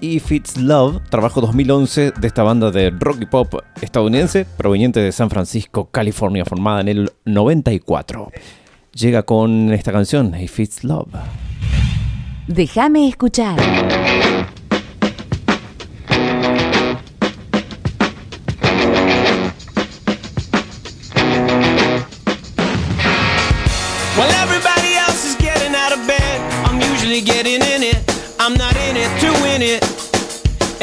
[0.00, 5.12] If It's Love, trabajo 2011 de esta banda de rock y pop estadounidense proveniente de
[5.12, 8.32] San Francisco, California, formada en el 94.
[8.94, 11.12] Llega con esta canción, If It's Love.
[12.46, 13.58] Déjame escuchar.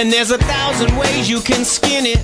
[0.06, 2.22] And there's a thousand ways you can skin it.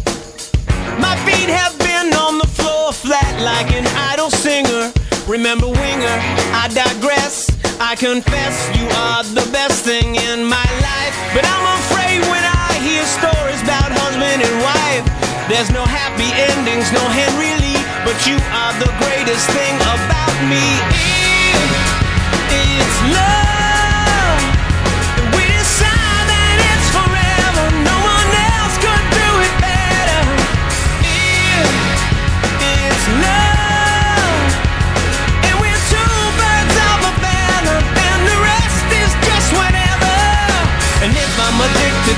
[1.01, 4.93] My feet have been on the floor flat like an idle singer.
[5.25, 6.17] Remember Winger,
[6.61, 7.49] I digress.
[7.81, 11.15] I confess you are the best thing in my life.
[11.33, 15.01] But I'm afraid when I hear stories about husband and wife,
[15.49, 17.81] there's no happy endings, no Henry Lee.
[18.05, 20.61] But you are the greatest thing about me.
[22.53, 23.50] It's love.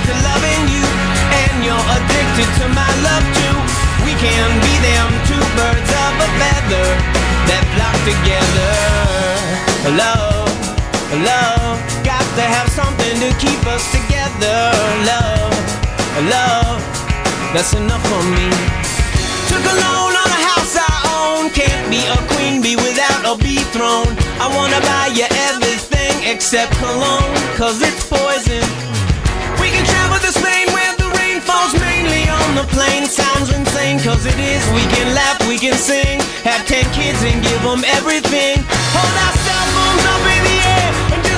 [0.08, 0.86] To loving you,
[1.42, 3.58] and you're addicted to my love too,
[4.04, 6.88] we can be them two birds of a feather
[7.48, 8.74] that flock together.
[9.96, 10.52] Love,
[11.24, 14.60] love, got to have something to keep us together.
[15.08, 15.56] Love,
[16.28, 16.80] love,
[17.56, 18.48] that's enough for me.
[19.48, 21.50] Took a loan on a house I own.
[21.52, 24.12] Can't be a queen bee without a bee throne.
[24.40, 28.83] I wanna buy you everything except cologne, cause it's poison.
[30.24, 33.06] To Spain where the rain falls mainly on the plain.
[33.06, 34.64] Sounds insane, cause it is.
[34.72, 36.22] We can laugh, we can sing.
[36.48, 38.64] Have ten kids and give them everything.
[38.96, 41.33] Hold our cell phones up in the air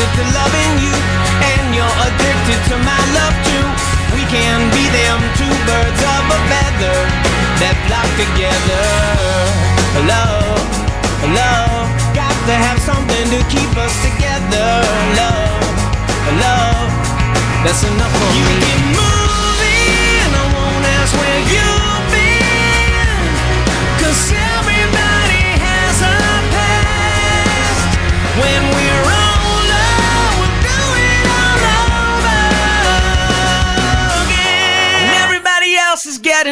[0.00, 0.96] addicted to loving you,
[1.44, 3.66] and you're addicted to my love too,
[4.16, 6.98] we can be them two birds of a feather
[7.60, 8.88] that flock together.
[10.08, 10.64] Love,
[11.36, 11.84] love,
[12.16, 14.80] got to have something to keep us together.
[15.20, 15.68] Love,
[16.40, 16.88] love,
[17.60, 18.56] that's enough for you me.
[18.56, 21.99] Keep moving, I won't ask where you've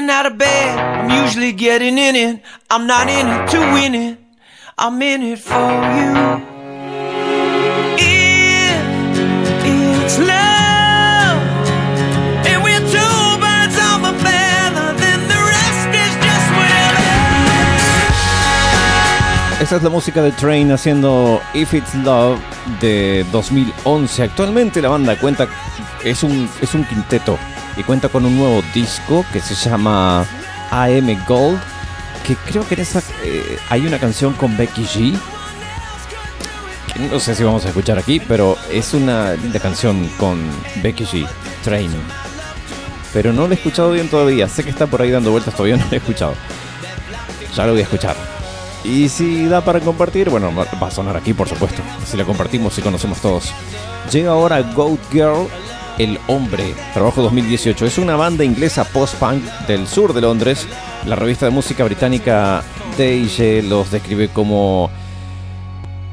[0.09, 0.79] getting out of bed.
[0.79, 2.43] I'm usually getting in it.
[2.71, 4.19] I'm not in it to win it.
[4.79, 6.45] I'm in it for you.
[10.05, 11.39] It's love,
[12.47, 17.05] and we're two birds of a feather, then the rest is just whatever.
[19.61, 22.41] Esta es la música de Train haciendo If It's Love
[22.81, 24.23] de 2011.
[24.23, 25.47] Actualmente la banda cuenta,
[26.03, 27.39] es un, es un quinteto
[27.79, 30.27] y cuenta con un nuevo disco que se llama
[30.71, 31.59] AM Gold.
[32.27, 35.19] Que creo que en esa eh, hay una canción con Becky G.
[37.11, 40.41] No sé si vamos a escuchar aquí, pero es una linda canción con
[40.83, 41.27] Becky G.
[41.63, 41.91] Train.
[43.13, 44.49] Pero no la he escuchado bien todavía.
[44.49, 46.35] Sé que está por ahí dando vueltas, todavía no la he escuchado.
[47.55, 48.17] Ya lo voy a escuchar.
[48.85, 51.83] Y si da para compartir, bueno, va a sonar aquí, por supuesto.
[52.05, 53.53] Si la compartimos y conocemos todos.
[54.11, 55.49] Llega ahora Goat Girl,
[55.99, 57.85] El Hombre, trabajo 2018.
[57.85, 60.65] Es una banda inglesa post-punk del sur de Londres.
[61.07, 62.63] La revista de música británica
[62.97, 64.91] DJ los describe como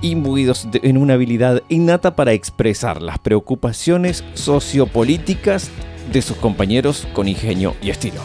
[0.01, 5.69] imbuidos en una habilidad innata para expresar las preocupaciones sociopolíticas
[6.11, 8.21] de sus compañeros con ingenio y estilo.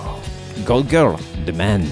[0.67, 1.83] Goat Girl, The Man.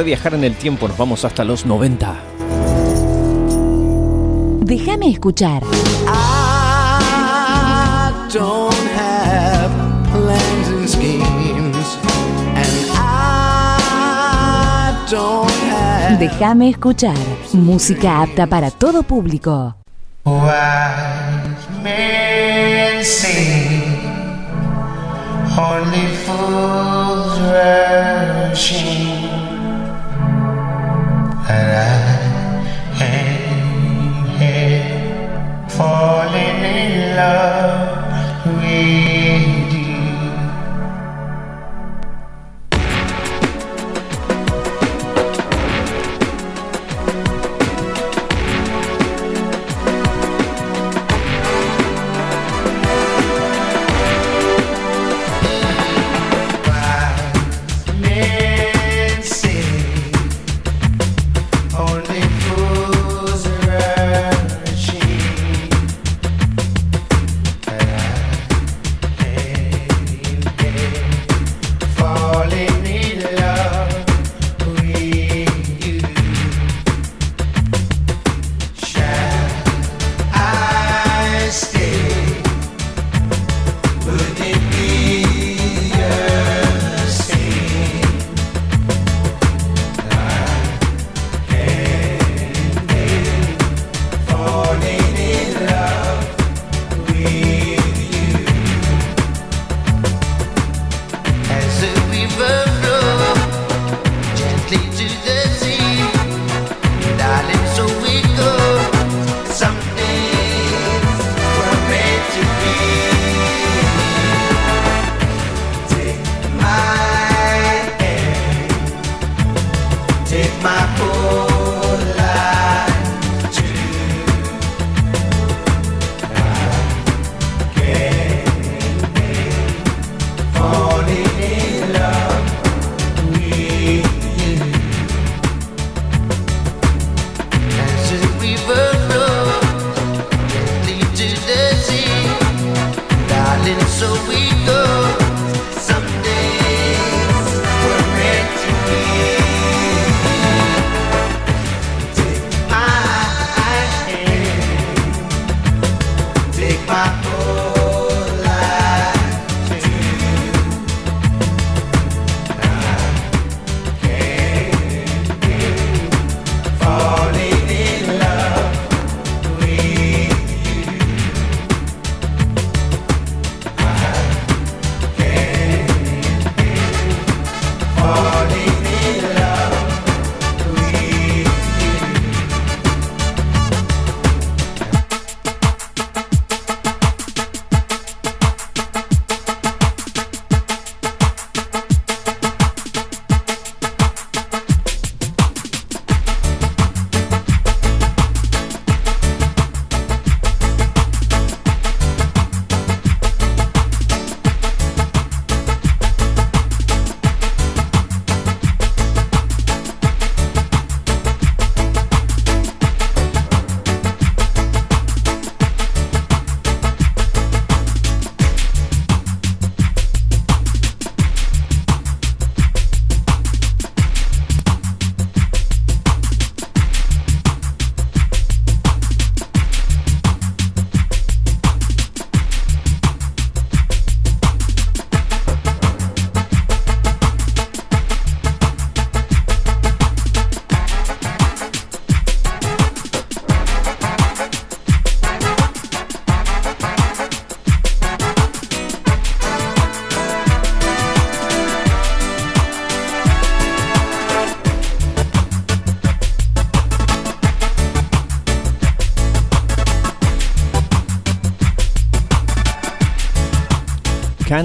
[0.00, 2.16] de viajar en el tiempo, nos vamos hasta los 90.
[4.60, 5.62] Déjame escuchar.
[6.06, 9.70] I don't have
[10.10, 11.98] plans and schemes,
[12.56, 16.18] and I don't have...
[16.18, 17.18] Déjame escuchar.
[17.52, 19.74] Música apta para todo público.
[25.58, 27.38] Only fools
[28.50, 29.09] rushing.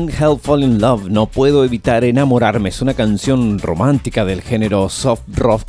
[0.05, 4.87] Can't Help Fall in Love, no puedo evitar enamorarme, es una canción romántica del género
[4.89, 5.63] soft rock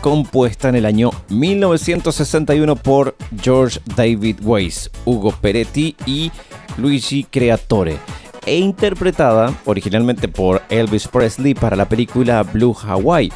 [0.00, 6.30] compuesta en el año 1961 por George David Weiss, Hugo Peretti y
[6.76, 7.96] Luigi Creatore
[8.46, 13.32] e interpretada originalmente por Elvis Presley para la película Blue Hawaii.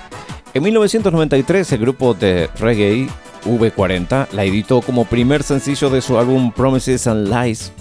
[0.54, 3.08] En 1993 el grupo de reggae
[3.44, 7.72] V40 la editó como primer sencillo de su álbum Promises and Lies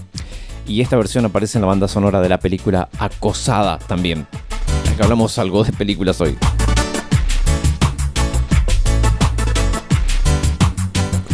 [0.67, 4.27] y esta versión aparece en la banda sonora de la película Acosada también.
[4.93, 6.37] Acá hablamos algo de películas hoy.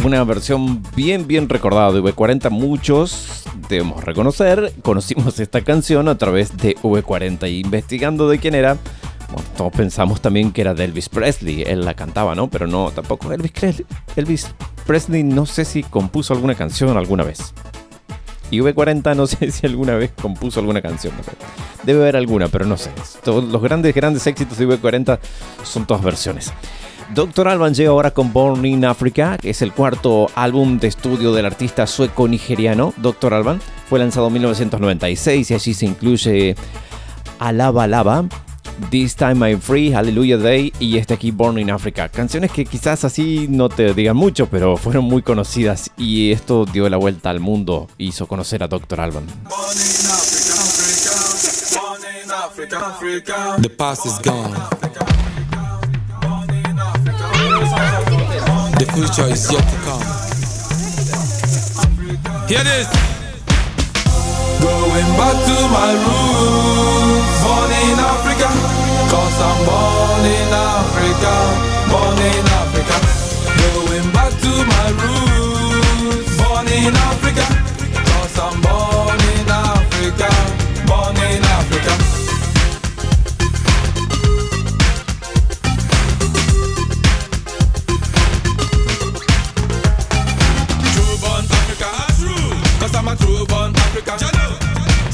[0.04, 6.54] Una versión bien bien recordada de V40, muchos debemos reconocer, conocimos esta canción a través
[6.58, 8.76] de V40 y investigando de quién era,
[9.32, 12.50] bueno, todos pensamos también que era de Elvis Presley, él la cantaba, ¿no?
[12.50, 13.86] Pero no, tampoco Elvis, Cre-
[14.16, 14.48] Elvis
[14.86, 17.54] Presley no sé si compuso alguna canción alguna vez.
[18.50, 21.14] Y V40 no sé si alguna vez compuso alguna canción.
[21.82, 22.90] Debe haber alguna, pero no sé.
[23.22, 25.18] Todos los grandes, grandes éxitos de V40
[25.62, 26.52] son todas versiones.
[27.12, 27.48] Dr.
[27.48, 31.46] Alban llega ahora con Born in Africa, que es el cuarto álbum de estudio del
[31.46, 32.94] artista sueco-nigeriano.
[32.96, 33.34] Dr.
[33.34, 36.56] Alban fue lanzado en 1996 y allí se incluye
[37.38, 38.24] Alaba Lava,
[38.90, 42.08] This Time I'm Free, Hallelujah Day y este aquí Born in Africa.
[42.08, 46.88] Canciones que quizás así no te digan mucho, pero fueron muy conocidas y esto dio
[46.88, 49.00] la vuelta al mundo, hizo conocer a Dr.
[49.00, 49.24] Alban.
[53.60, 54.52] The past is gone.
[58.78, 60.04] The future is yet to come.
[62.48, 62.88] Hear this.
[64.60, 68.33] Going back to my roots, born in Africa.
[69.34, 71.34] Cause I'm born in Africa,
[71.90, 72.96] born in Africa.
[73.58, 77.63] Going back to my roots, born in Africa.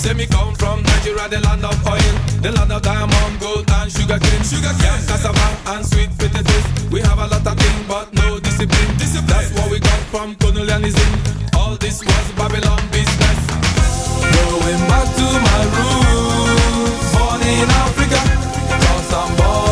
[0.01, 3.93] Say me come from Nigeria, the land of oil, the land of diamond, gold and
[3.93, 4.43] sugar cane.
[4.43, 5.47] Sugar cane, cassava
[5.77, 6.65] and sweet potatoes.
[6.91, 8.97] We have a lot of things, but no discipline.
[8.97, 9.29] discipline.
[9.29, 11.11] That's what we got from colonialism.
[11.53, 13.41] All this was Babylon business.
[14.25, 18.21] Going back to my roots, born in Africa.
[18.81, 19.70] Cause I'm born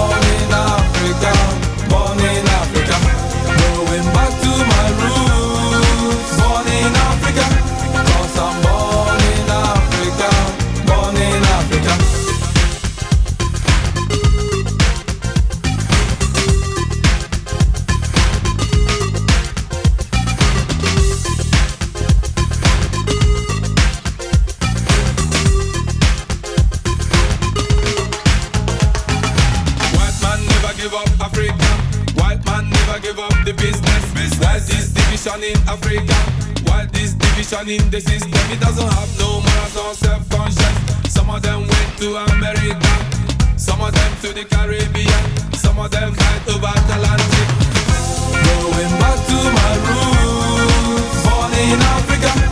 [37.50, 38.30] this in the system?
[38.52, 41.10] It doesn't have no morals or self-conscience.
[41.10, 42.92] Some of them went to America.
[43.56, 45.54] Some of them to the Caribbean.
[45.54, 47.48] Some of them died over Atlantic.
[48.44, 51.24] Going back to my roots.
[51.24, 52.47] Born in Africa.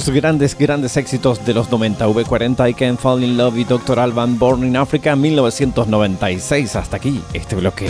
[0.00, 3.98] Dos grandes, grandes éxitos de los 90, V40 I Can Fall in Love y Dr.
[3.98, 6.74] Alban Born in Africa 1996.
[6.74, 7.86] Hasta aquí este bloque.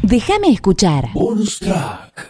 [0.00, 1.10] Déjame escuchar.
[1.12, 2.27] Bonus track.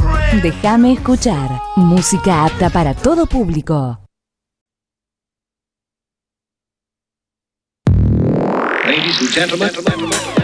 [0.00, 0.42] Friend.
[0.42, 1.60] Déjame escuchar.
[1.76, 3.98] Música apta para todo público.
[8.86, 10.39] Ladies and gentlemen.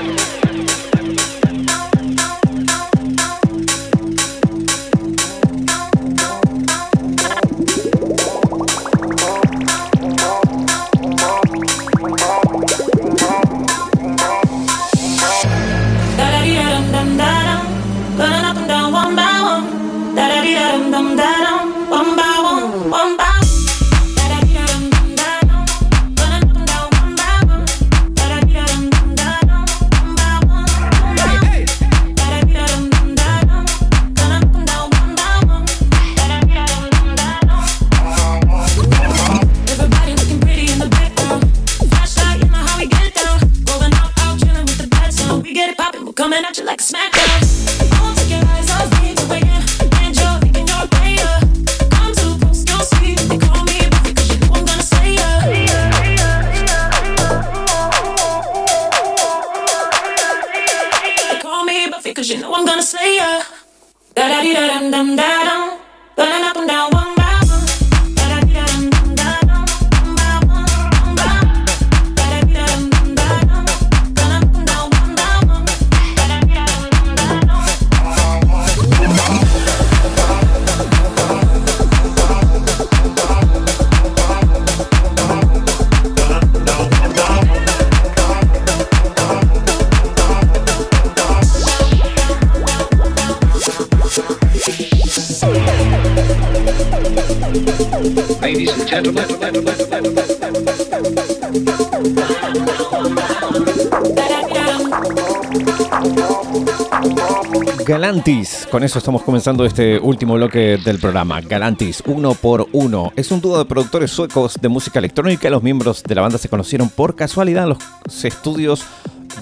[108.16, 111.42] Galantis, con eso estamos comenzando este último bloque del programa.
[111.42, 113.12] Galantis, uno por uno.
[113.14, 115.50] Es un dúo de productores suecos de música electrónica.
[115.50, 118.86] Los miembros de la banda se conocieron por casualidad en los estudios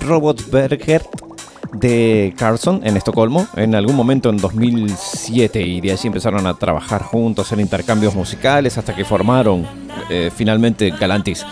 [0.00, 1.02] Robot Berger
[1.72, 7.02] de Carlson en Estocolmo en algún momento en 2007 y de allí empezaron a trabajar
[7.02, 9.66] juntos en intercambios musicales hasta que formaron
[10.10, 11.46] eh, finalmente Galantis.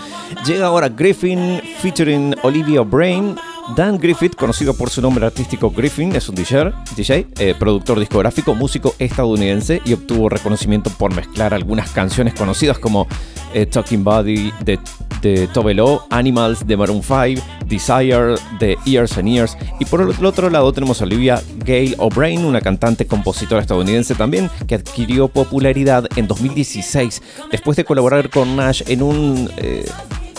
[0.45, 3.37] Llega ahora Griffin featuring Olivia Brain.
[3.77, 8.55] Dan Griffith, conocido por su nombre artístico Griffin, es un DJ, DJ eh, productor discográfico,
[8.55, 13.07] músico estadounidense y obtuvo reconocimiento por mezclar algunas canciones conocidas como
[13.55, 14.79] eh, Talking Body de,
[15.23, 19.57] de Tove Lo, Animals de Maroon 5, Desire de Years and Years.
[19.79, 24.51] Y por el otro lado tenemos a Olivia Gale O'Brien, una cantante compositora estadounidense también
[24.67, 29.85] que adquirió popularidad en 2016 después de colaborar con Nash en un eh,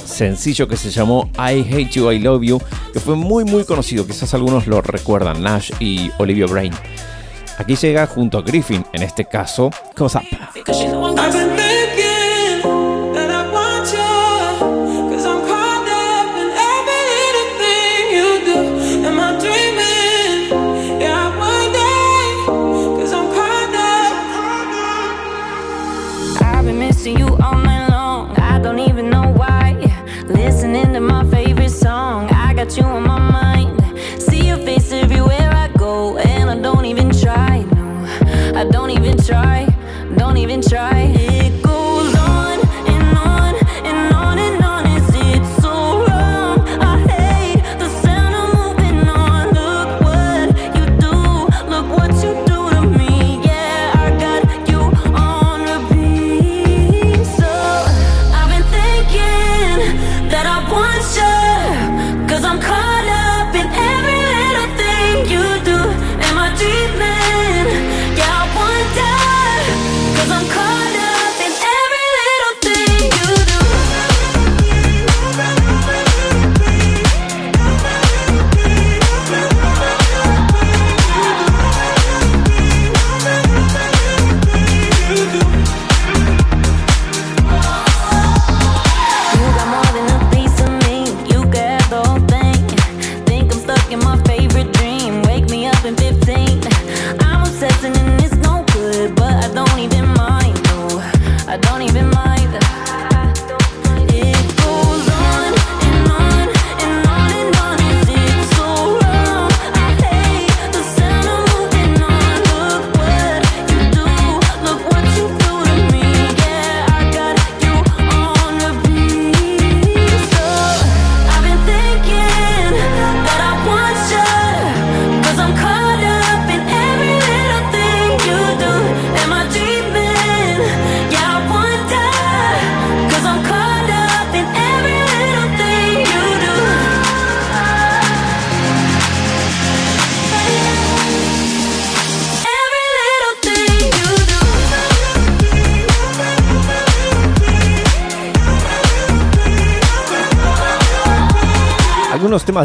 [0.05, 2.61] sencillo que se llamó I Hate You, I Love You,
[2.91, 6.73] que fue muy muy conocido, quizás algunos lo recuerdan, Nash y Olivia Brain.
[7.57, 10.23] Aquí llega junto a Griffin, en este caso, Cause Up.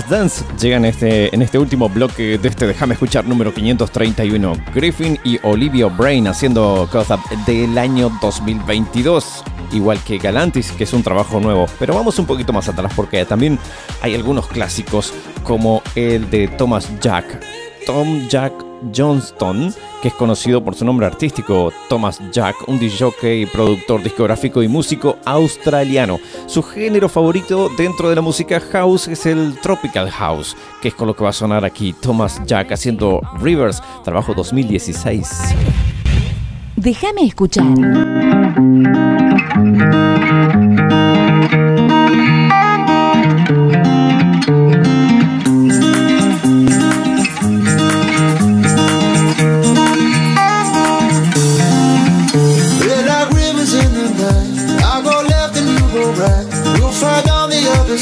[0.07, 4.53] Dance llegan este, en este último bloque de este Déjame escuchar número 531.
[4.75, 9.45] Griffin y Olivia Brain haciendo Caught Up del año 2022.
[9.73, 11.66] Igual que Galantis, que es un trabajo nuevo.
[11.79, 13.59] Pero vamos un poquito más atrás porque también
[14.03, 15.12] hay algunos clásicos
[15.43, 17.43] como el de Thomas Jack.
[17.87, 18.53] Tom Jack
[18.95, 24.69] Johnston, que es conocido por su nombre artístico, Thomas Jack, un DJ, productor discográfico y
[24.69, 26.20] músico australiano.
[26.47, 31.07] Su género favorito dentro de la música house es el tropical house, que es con
[31.07, 35.55] lo que va a sonar aquí Thomas Jack haciendo Rivers, trabajo 2016.
[36.77, 37.65] Déjame escuchar.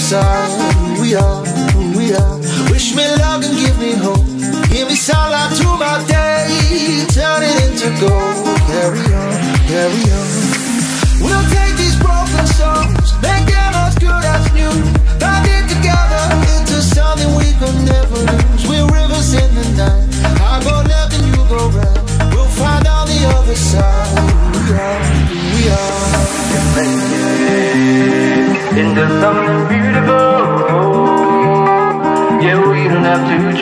[0.06, 2.38] Side who we are, who we are.
[2.70, 4.22] Wish me luck and give me hope.
[4.70, 6.46] Give me sunlight to my day.
[7.10, 8.46] Turn it into gold.
[8.70, 9.34] Carry on,
[9.66, 10.28] carry on.
[11.18, 12.85] We'll take these broken songs,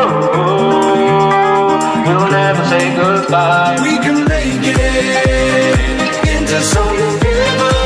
[2.07, 3.77] We'll never say goodbye.
[3.83, 5.79] We can make it
[6.35, 7.77] into something beautiful.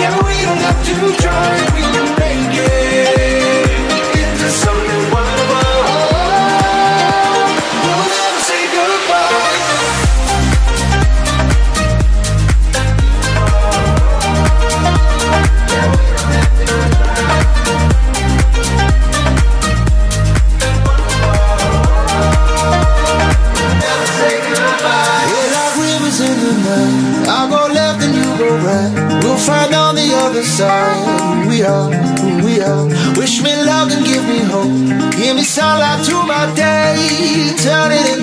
[0.00, 1.67] Yeah, we don't have to try.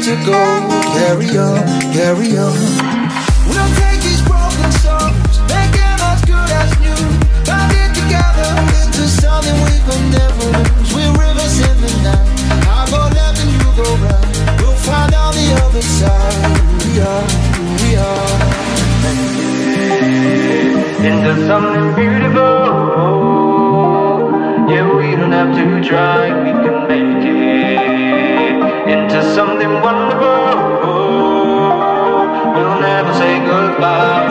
[0.08, 0.70] Into gold.
[0.94, 1.58] Carry on,
[1.92, 2.54] carry on.
[3.50, 7.02] We'll take these broken songs, make them as good as new.
[7.42, 8.54] Bind it together
[8.86, 10.94] into something we could never lose.
[10.94, 12.30] We're rivers in the night.
[12.70, 14.62] I go left and you go right.
[14.62, 17.26] We'll find on the other side who we are,
[17.58, 18.46] who we are.
[21.02, 22.62] into something beautiful.
[24.70, 27.15] Yeah, we don't have to try, we can make
[29.36, 30.30] something wonderful.
[32.56, 34.25] We'll never say goodbye.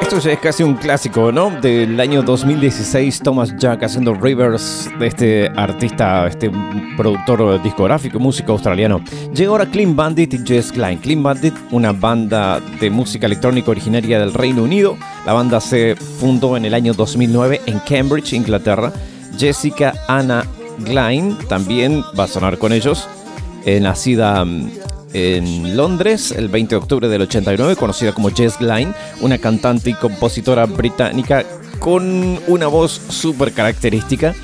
[0.00, 1.50] Esto ya es casi un clásico, ¿no?
[1.50, 6.50] Del año 2016, Thomas Jack haciendo Rivers de este artista, este
[6.96, 9.02] productor discográfico, músico australiano.
[9.34, 10.98] Llega ahora Clean Bandit y Jess Klein.
[10.98, 14.96] Clean Bandit, una banda de música electrónica originaria del Reino Unido.
[15.26, 18.92] La banda se fundó en el año 2009 en Cambridge, Inglaterra.
[19.36, 20.44] Jessica Anna
[20.84, 23.06] Klein también va a sonar con ellos.
[23.66, 24.70] Eh, nacida mm,
[25.12, 29.94] en Londres el 20 de octubre del 89, conocida como Jess Glynne, una cantante y
[29.94, 31.44] compositora británica
[31.78, 34.34] con una voz súper característica.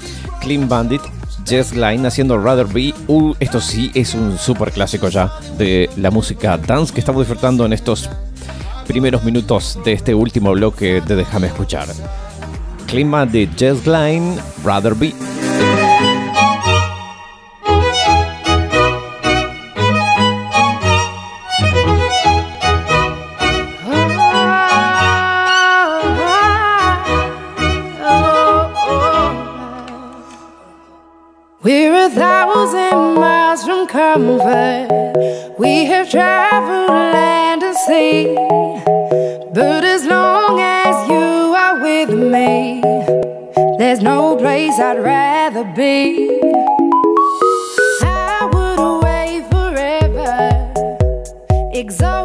[0.41, 1.03] Clean Bandit,
[1.47, 2.95] Jess Glynne haciendo Rather Be.
[3.09, 7.67] Uh, esto sí es un súper clásico ya de la música dance que estamos disfrutando
[7.67, 8.09] en estos
[8.87, 11.89] primeros minutos de este último bloque de Déjame escuchar.
[12.87, 15.13] Clean Bandit, Jess Glynne, Rather Be.
[32.15, 34.89] Thousand miles from comfort.
[35.59, 38.35] We have traveled land and sea.
[39.53, 42.81] But as long as you are with me,
[43.79, 46.41] there's no place I'd rather be.
[48.03, 50.73] I would away forever,
[51.73, 52.24] exalted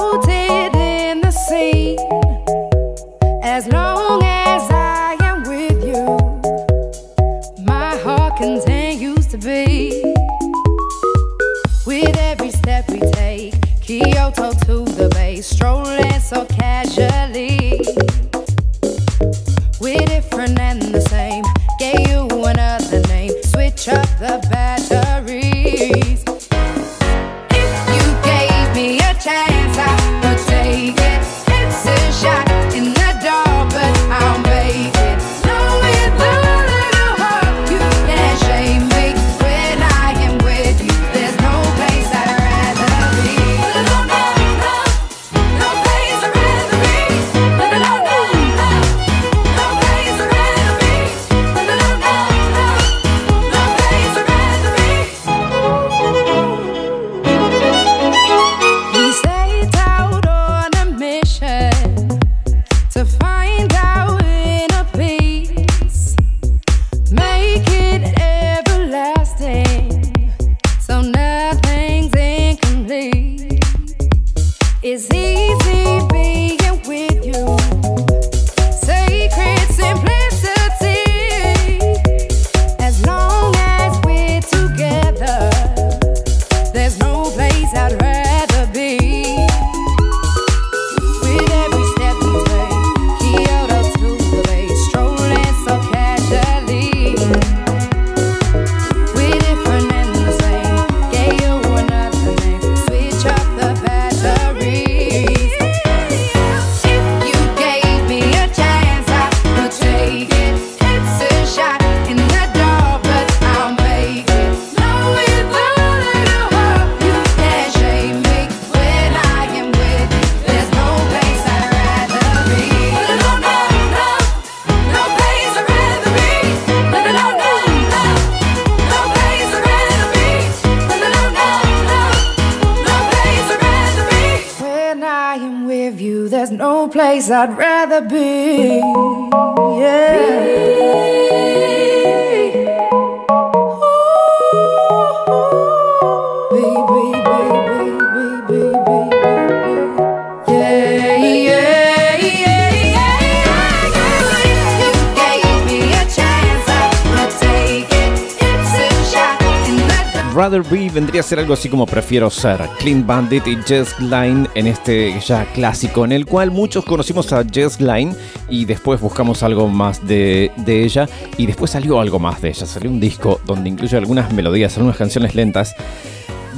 [160.64, 162.60] Vendría a ser algo así como Prefiero Ser.
[162.80, 167.44] Clean Bandit y Jess Line en este ya clásico, en el cual muchos conocimos a
[167.44, 168.16] Jess Line
[168.50, 171.08] y después buscamos algo más de, de ella
[171.38, 172.66] y después salió algo más de ella.
[172.66, 175.76] Salió un disco donde incluye algunas melodías, algunas canciones lentas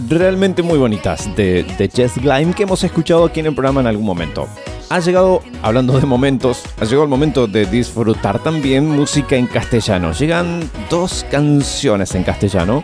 [0.08, 3.88] realmente muy bonitas de, de Jess Glime que hemos escuchado aquí en el programa en
[3.88, 4.48] algún momento.
[4.90, 10.12] Ha llegado, hablando de momentos, ha llegado el momento de disfrutar también música en castellano.
[10.12, 12.84] Llegan dos canciones en castellano.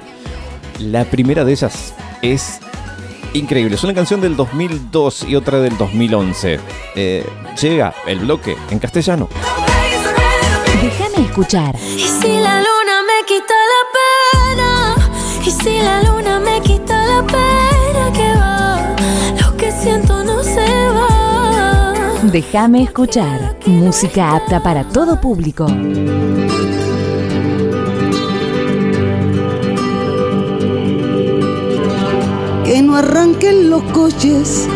[0.79, 2.59] La primera de ellas es
[3.33, 3.75] increíble.
[3.75, 6.59] Es una canción del 2002 y otra del 2011.
[6.95, 7.25] Eh,
[7.59, 9.27] llega el bloque en castellano.
[10.81, 11.75] Déjame escuchar.
[11.75, 13.83] Y si la luna me quita la
[14.53, 14.95] pena,
[15.45, 18.95] y si la luna me quita la pena que va,
[19.41, 21.93] lo que siento no se va.
[22.23, 23.57] Déjame escuchar.
[23.65, 25.65] Música apta para todo público.
[32.97, 34.67] Arranquen los coches,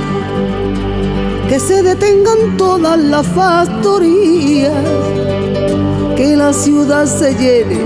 [1.49, 4.71] que se detengan todas las factorías,
[6.15, 7.79] que la ciudad se llene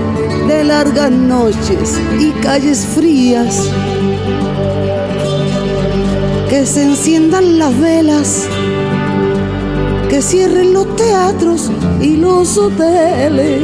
[0.46, 3.62] de largas noches y calles frías,
[6.50, 8.46] que se enciendan las velas,
[10.10, 11.70] que cierren los teatros
[12.02, 13.62] y los hoteles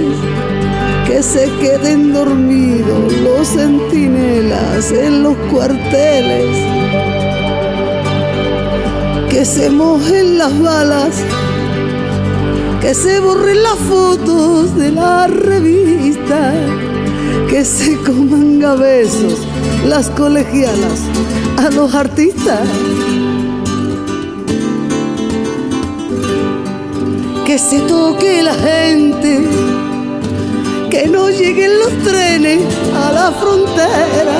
[1.12, 6.56] que se queden dormidos los centinelas en los cuarteles,
[9.28, 11.22] que se mojen las balas,
[12.80, 16.54] que se borren las fotos de la revista,
[17.50, 19.46] que se coman a besos
[19.86, 21.00] las colegialas
[21.58, 22.66] a los artistas.
[27.44, 29.46] Que se toque la gente
[30.92, 32.60] que no lleguen los trenes
[32.94, 34.38] a la frontera,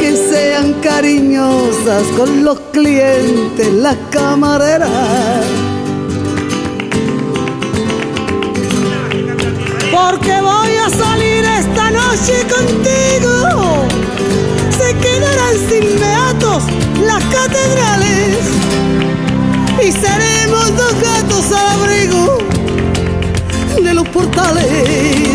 [0.00, 4.90] que sean cariñosas con los clientes, las camareras.
[9.92, 13.86] Porque voy a salir esta noche contigo.
[14.76, 16.64] Se quedarán sin beatos
[17.06, 18.36] las catedrales
[19.80, 22.19] y seremos dos gatos al abrigo
[24.12, 25.28] portales.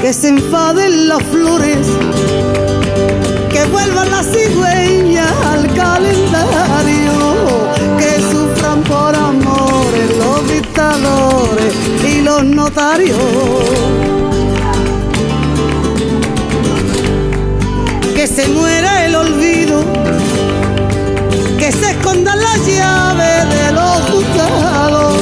[0.00, 1.86] Que se enfaden las flores,
[3.52, 4.77] que vuelvan las cigüeñas
[12.44, 13.18] notarios.
[18.14, 19.82] Que se muera el olvido,
[21.58, 25.16] que se escondan las llaves de los juzgados,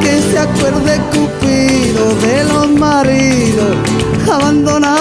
[0.00, 3.76] que se acuerde Cupido de los maridos
[4.30, 4.91] abandonados.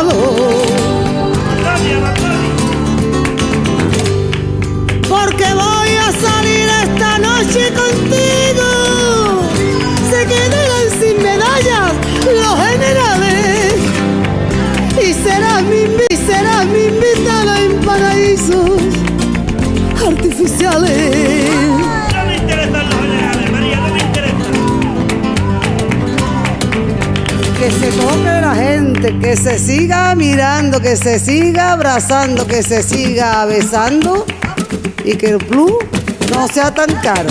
[27.79, 32.83] Que se toque la gente, que se siga mirando, que se siga abrazando, que se
[32.83, 34.25] siga besando
[35.05, 35.73] y que el plus
[36.31, 37.29] no sea tan caro.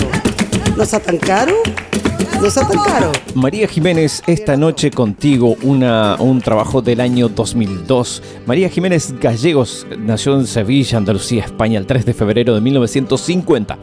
[0.75, 1.53] No sea tan caro,
[3.35, 8.23] María Jiménez, esta noche contigo, una, un trabajo del año 2002.
[8.47, 13.77] María Jiménez Gallegos nació en Sevilla, Andalucía, España, el 3 de febrero de 1950.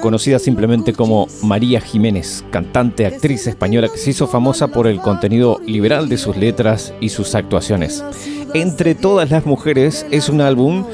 [0.00, 5.60] Conocida simplemente como María Jiménez, cantante, actriz española que se hizo famosa por el contenido
[5.66, 8.02] liberal de sus letras y sus actuaciones.
[8.54, 10.86] Entre todas las mujeres es un álbum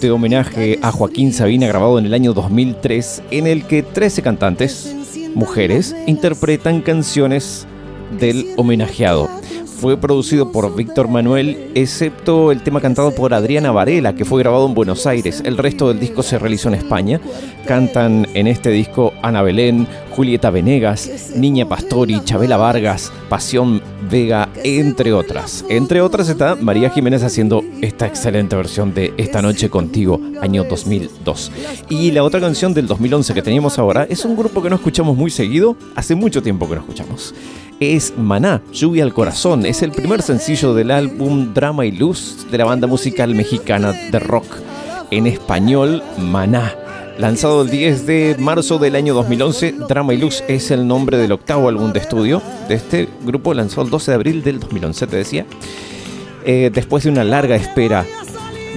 [0.00, 4.96] de homenaje a Joaquín Sabina grabado en el año 2003 en el que 13 cantantes,
[5.34, 7.66] mujeres, interpretan canciones
[8.18, 9.28] del homenajeado.
[9.82, 14.64] Fue producido por Víctor Manuel, excepto el tema cantado por Adriana Varela, que fue grabado
[14.64, 15.42] en Buenos Aires.
[15.44, 17.20] El resto del disco se realizó en España.
[17.66, 25.12] Cantan en este disco Ana Belén, Julieta Venegas, Niña Pastori, Chabela Vargas, Pasión Vega, entre
[25.12, 25.64] otras.
[25.68, 31.50] Entre otras está María Jiménez haciendo esta excelente versión de Esta Noche Contigo, año 2002.
[31.88, 35.16] Y la otra canción del 2011 que teníamos ahora es un grupo que no escuchamos
[35.16, 37.34] muy seguido, hace mucho tiempo que no escuchamos.
[37.90, 39.66] Es Maná, Lluvia al Corazón.
[39.66, 44.20] Es el primer sencillo del álbum Drama y Luz de la banda musical mexicana de
[44.20, 44.46] rock
[45.10, 46.76] en español Maná.
[47.18, 51.32] Lanzado el 10 de marzo del año 2011, Drama y Luz es el nombre del
[51.32, 55.16] octavo álbum de estudio de este grupo, lanzado el 12 de abril del 2011, te
[55.16, 55.44] decía.
[56.44, 58.06] Eh, después de una larga espera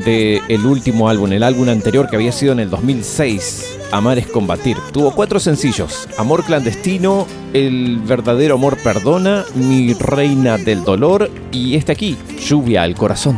[0.03, 4.77] del último álbum, el álbum anterior que había sido en el 2006, Amar es combatir.
[4.91, 11.93] Tuvo cuatro sencillos, Amor clandestino, El verdadero amor perdona, Mi reina del dolor y este
[11.93, 13.37] aquí, Lluvia al corazón.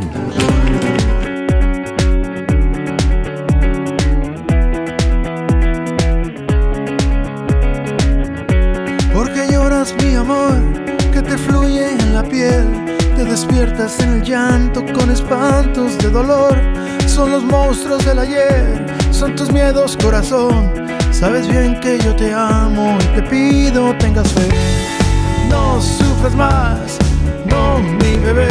[17.78, 20.72] Monstruos del ayer, son tus miedos corazón.
[21.12, 24.48] Sabes bien que yo te amo y te pido tengas fe.
[25.50, 26.98] No sufras más,
[27.46, 28.50] no mi bebé.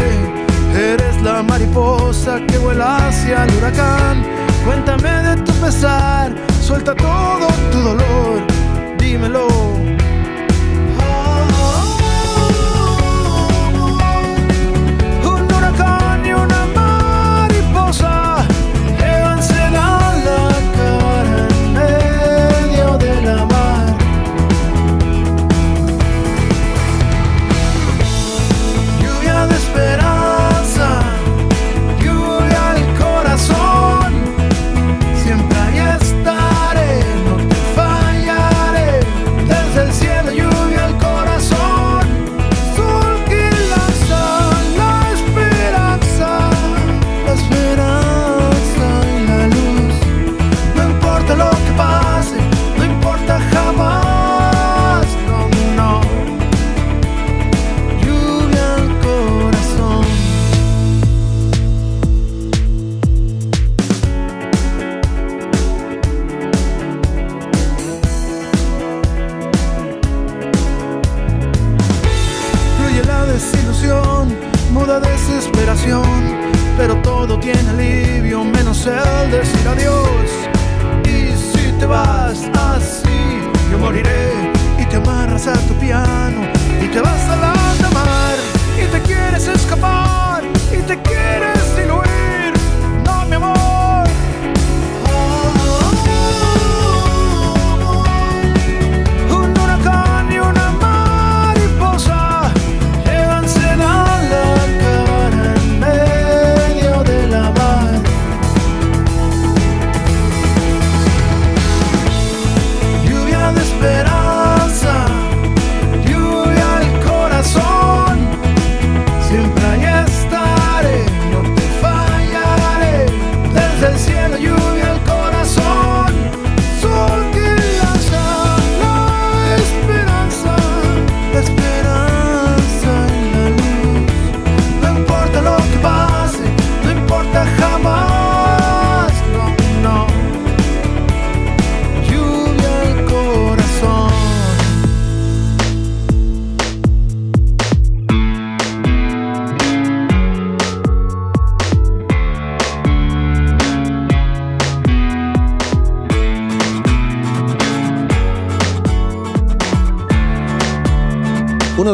[0.77, 4.23] Eres la mariposa que vuela hacia el huracán.
[4.65, 8.43] Cuéntame de tu pesar, suelta todo tu dolor,
[8.98, 9.95] dímelo.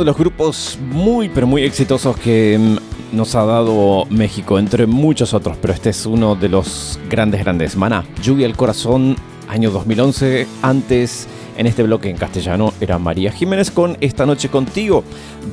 [0.03, 5.33] De los grupos muy pero muy exitosos que mm, nos ha dado México, entre muchos
[5.33, 7.77] otros, pero este es uno de los grandes, grandes.
[7.77, 9.17] Maná, Lluvia al Corazón,
[9.49, 10.49] año 2011.
[10.63, 15.05] Antes, en este bloque en castellano, era María Jiménez con Esta Noche Contigo,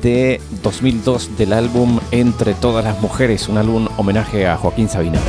[0.02, 5.20] de 2002 del álbum Entre Todas las Mujeres, un álbum homenaje a Joaquín Sabina.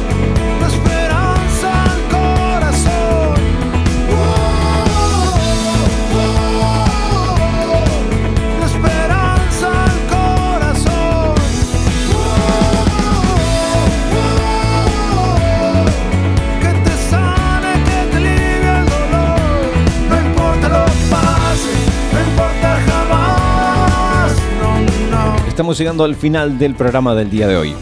[25.61, 27.75] Estamos llegando al final del programa del día de hoy.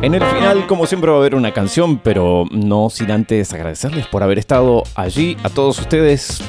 [0.00, 4.06] En el final, como siempre, va a haber una canción, pero no sin antes agradecerles
[4.06, 5.36] por haber estado allí.
[5.42, 6.40] A todos ustedes,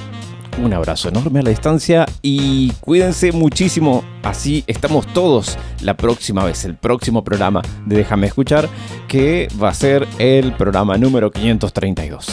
[0.64, 4.02] un abrazo enorme a la distancia y cuídense muchísimo.
[4.24, 8.70] Así estamos todos la próxima vez, el próximo programa de Déjame Escuchar,
[9.10, 12.28] que va a ser el programa número 532.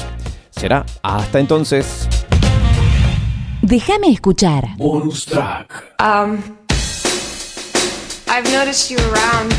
[0.51, 2.09] Será hasta entonces.
[3.63, 4.77] Déjame escuchar.
[4.77, 5.71] Bonus track.
[6.01, 6.43] Um,
[8.29, 9.53] I've noticed you around.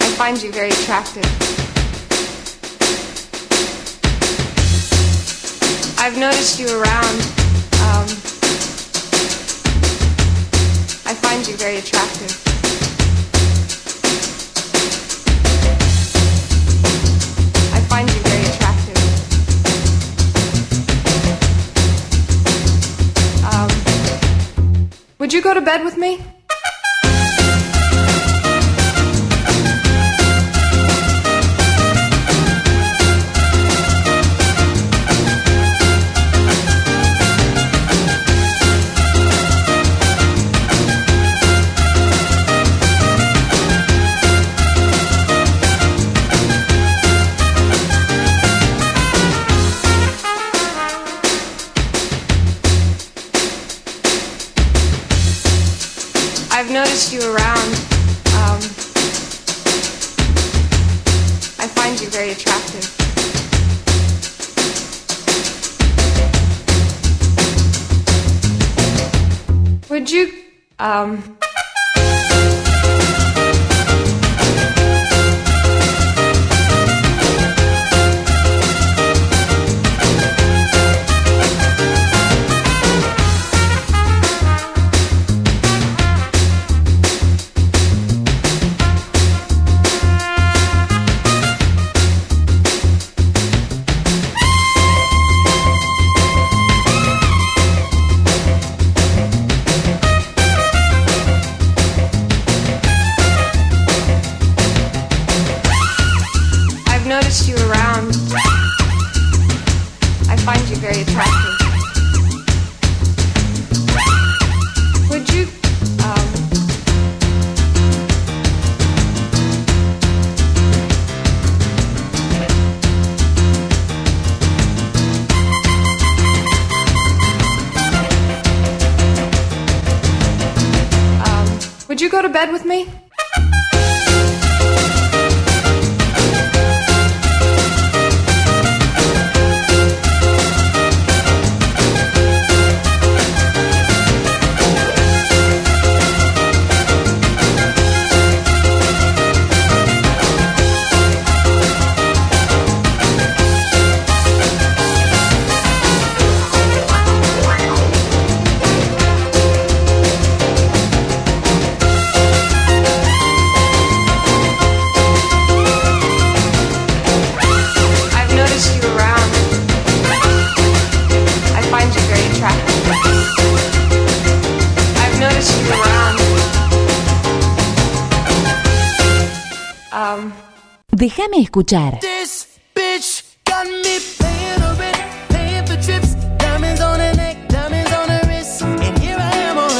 [0.00, 1.24] I find you very attractive.
[5.98, 7.20] I've noticed you around.
[7.86, 8.08] Um,
[11.06, 12.55] I find you very attractive.
[25.26, 26.20] Would you go to bed with me?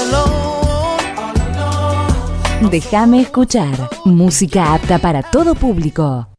[0.02, 1.02] Alone.
[2.70, 3.88] Déjame escuchar.
[4.04, 6.35] Música apta para todo público.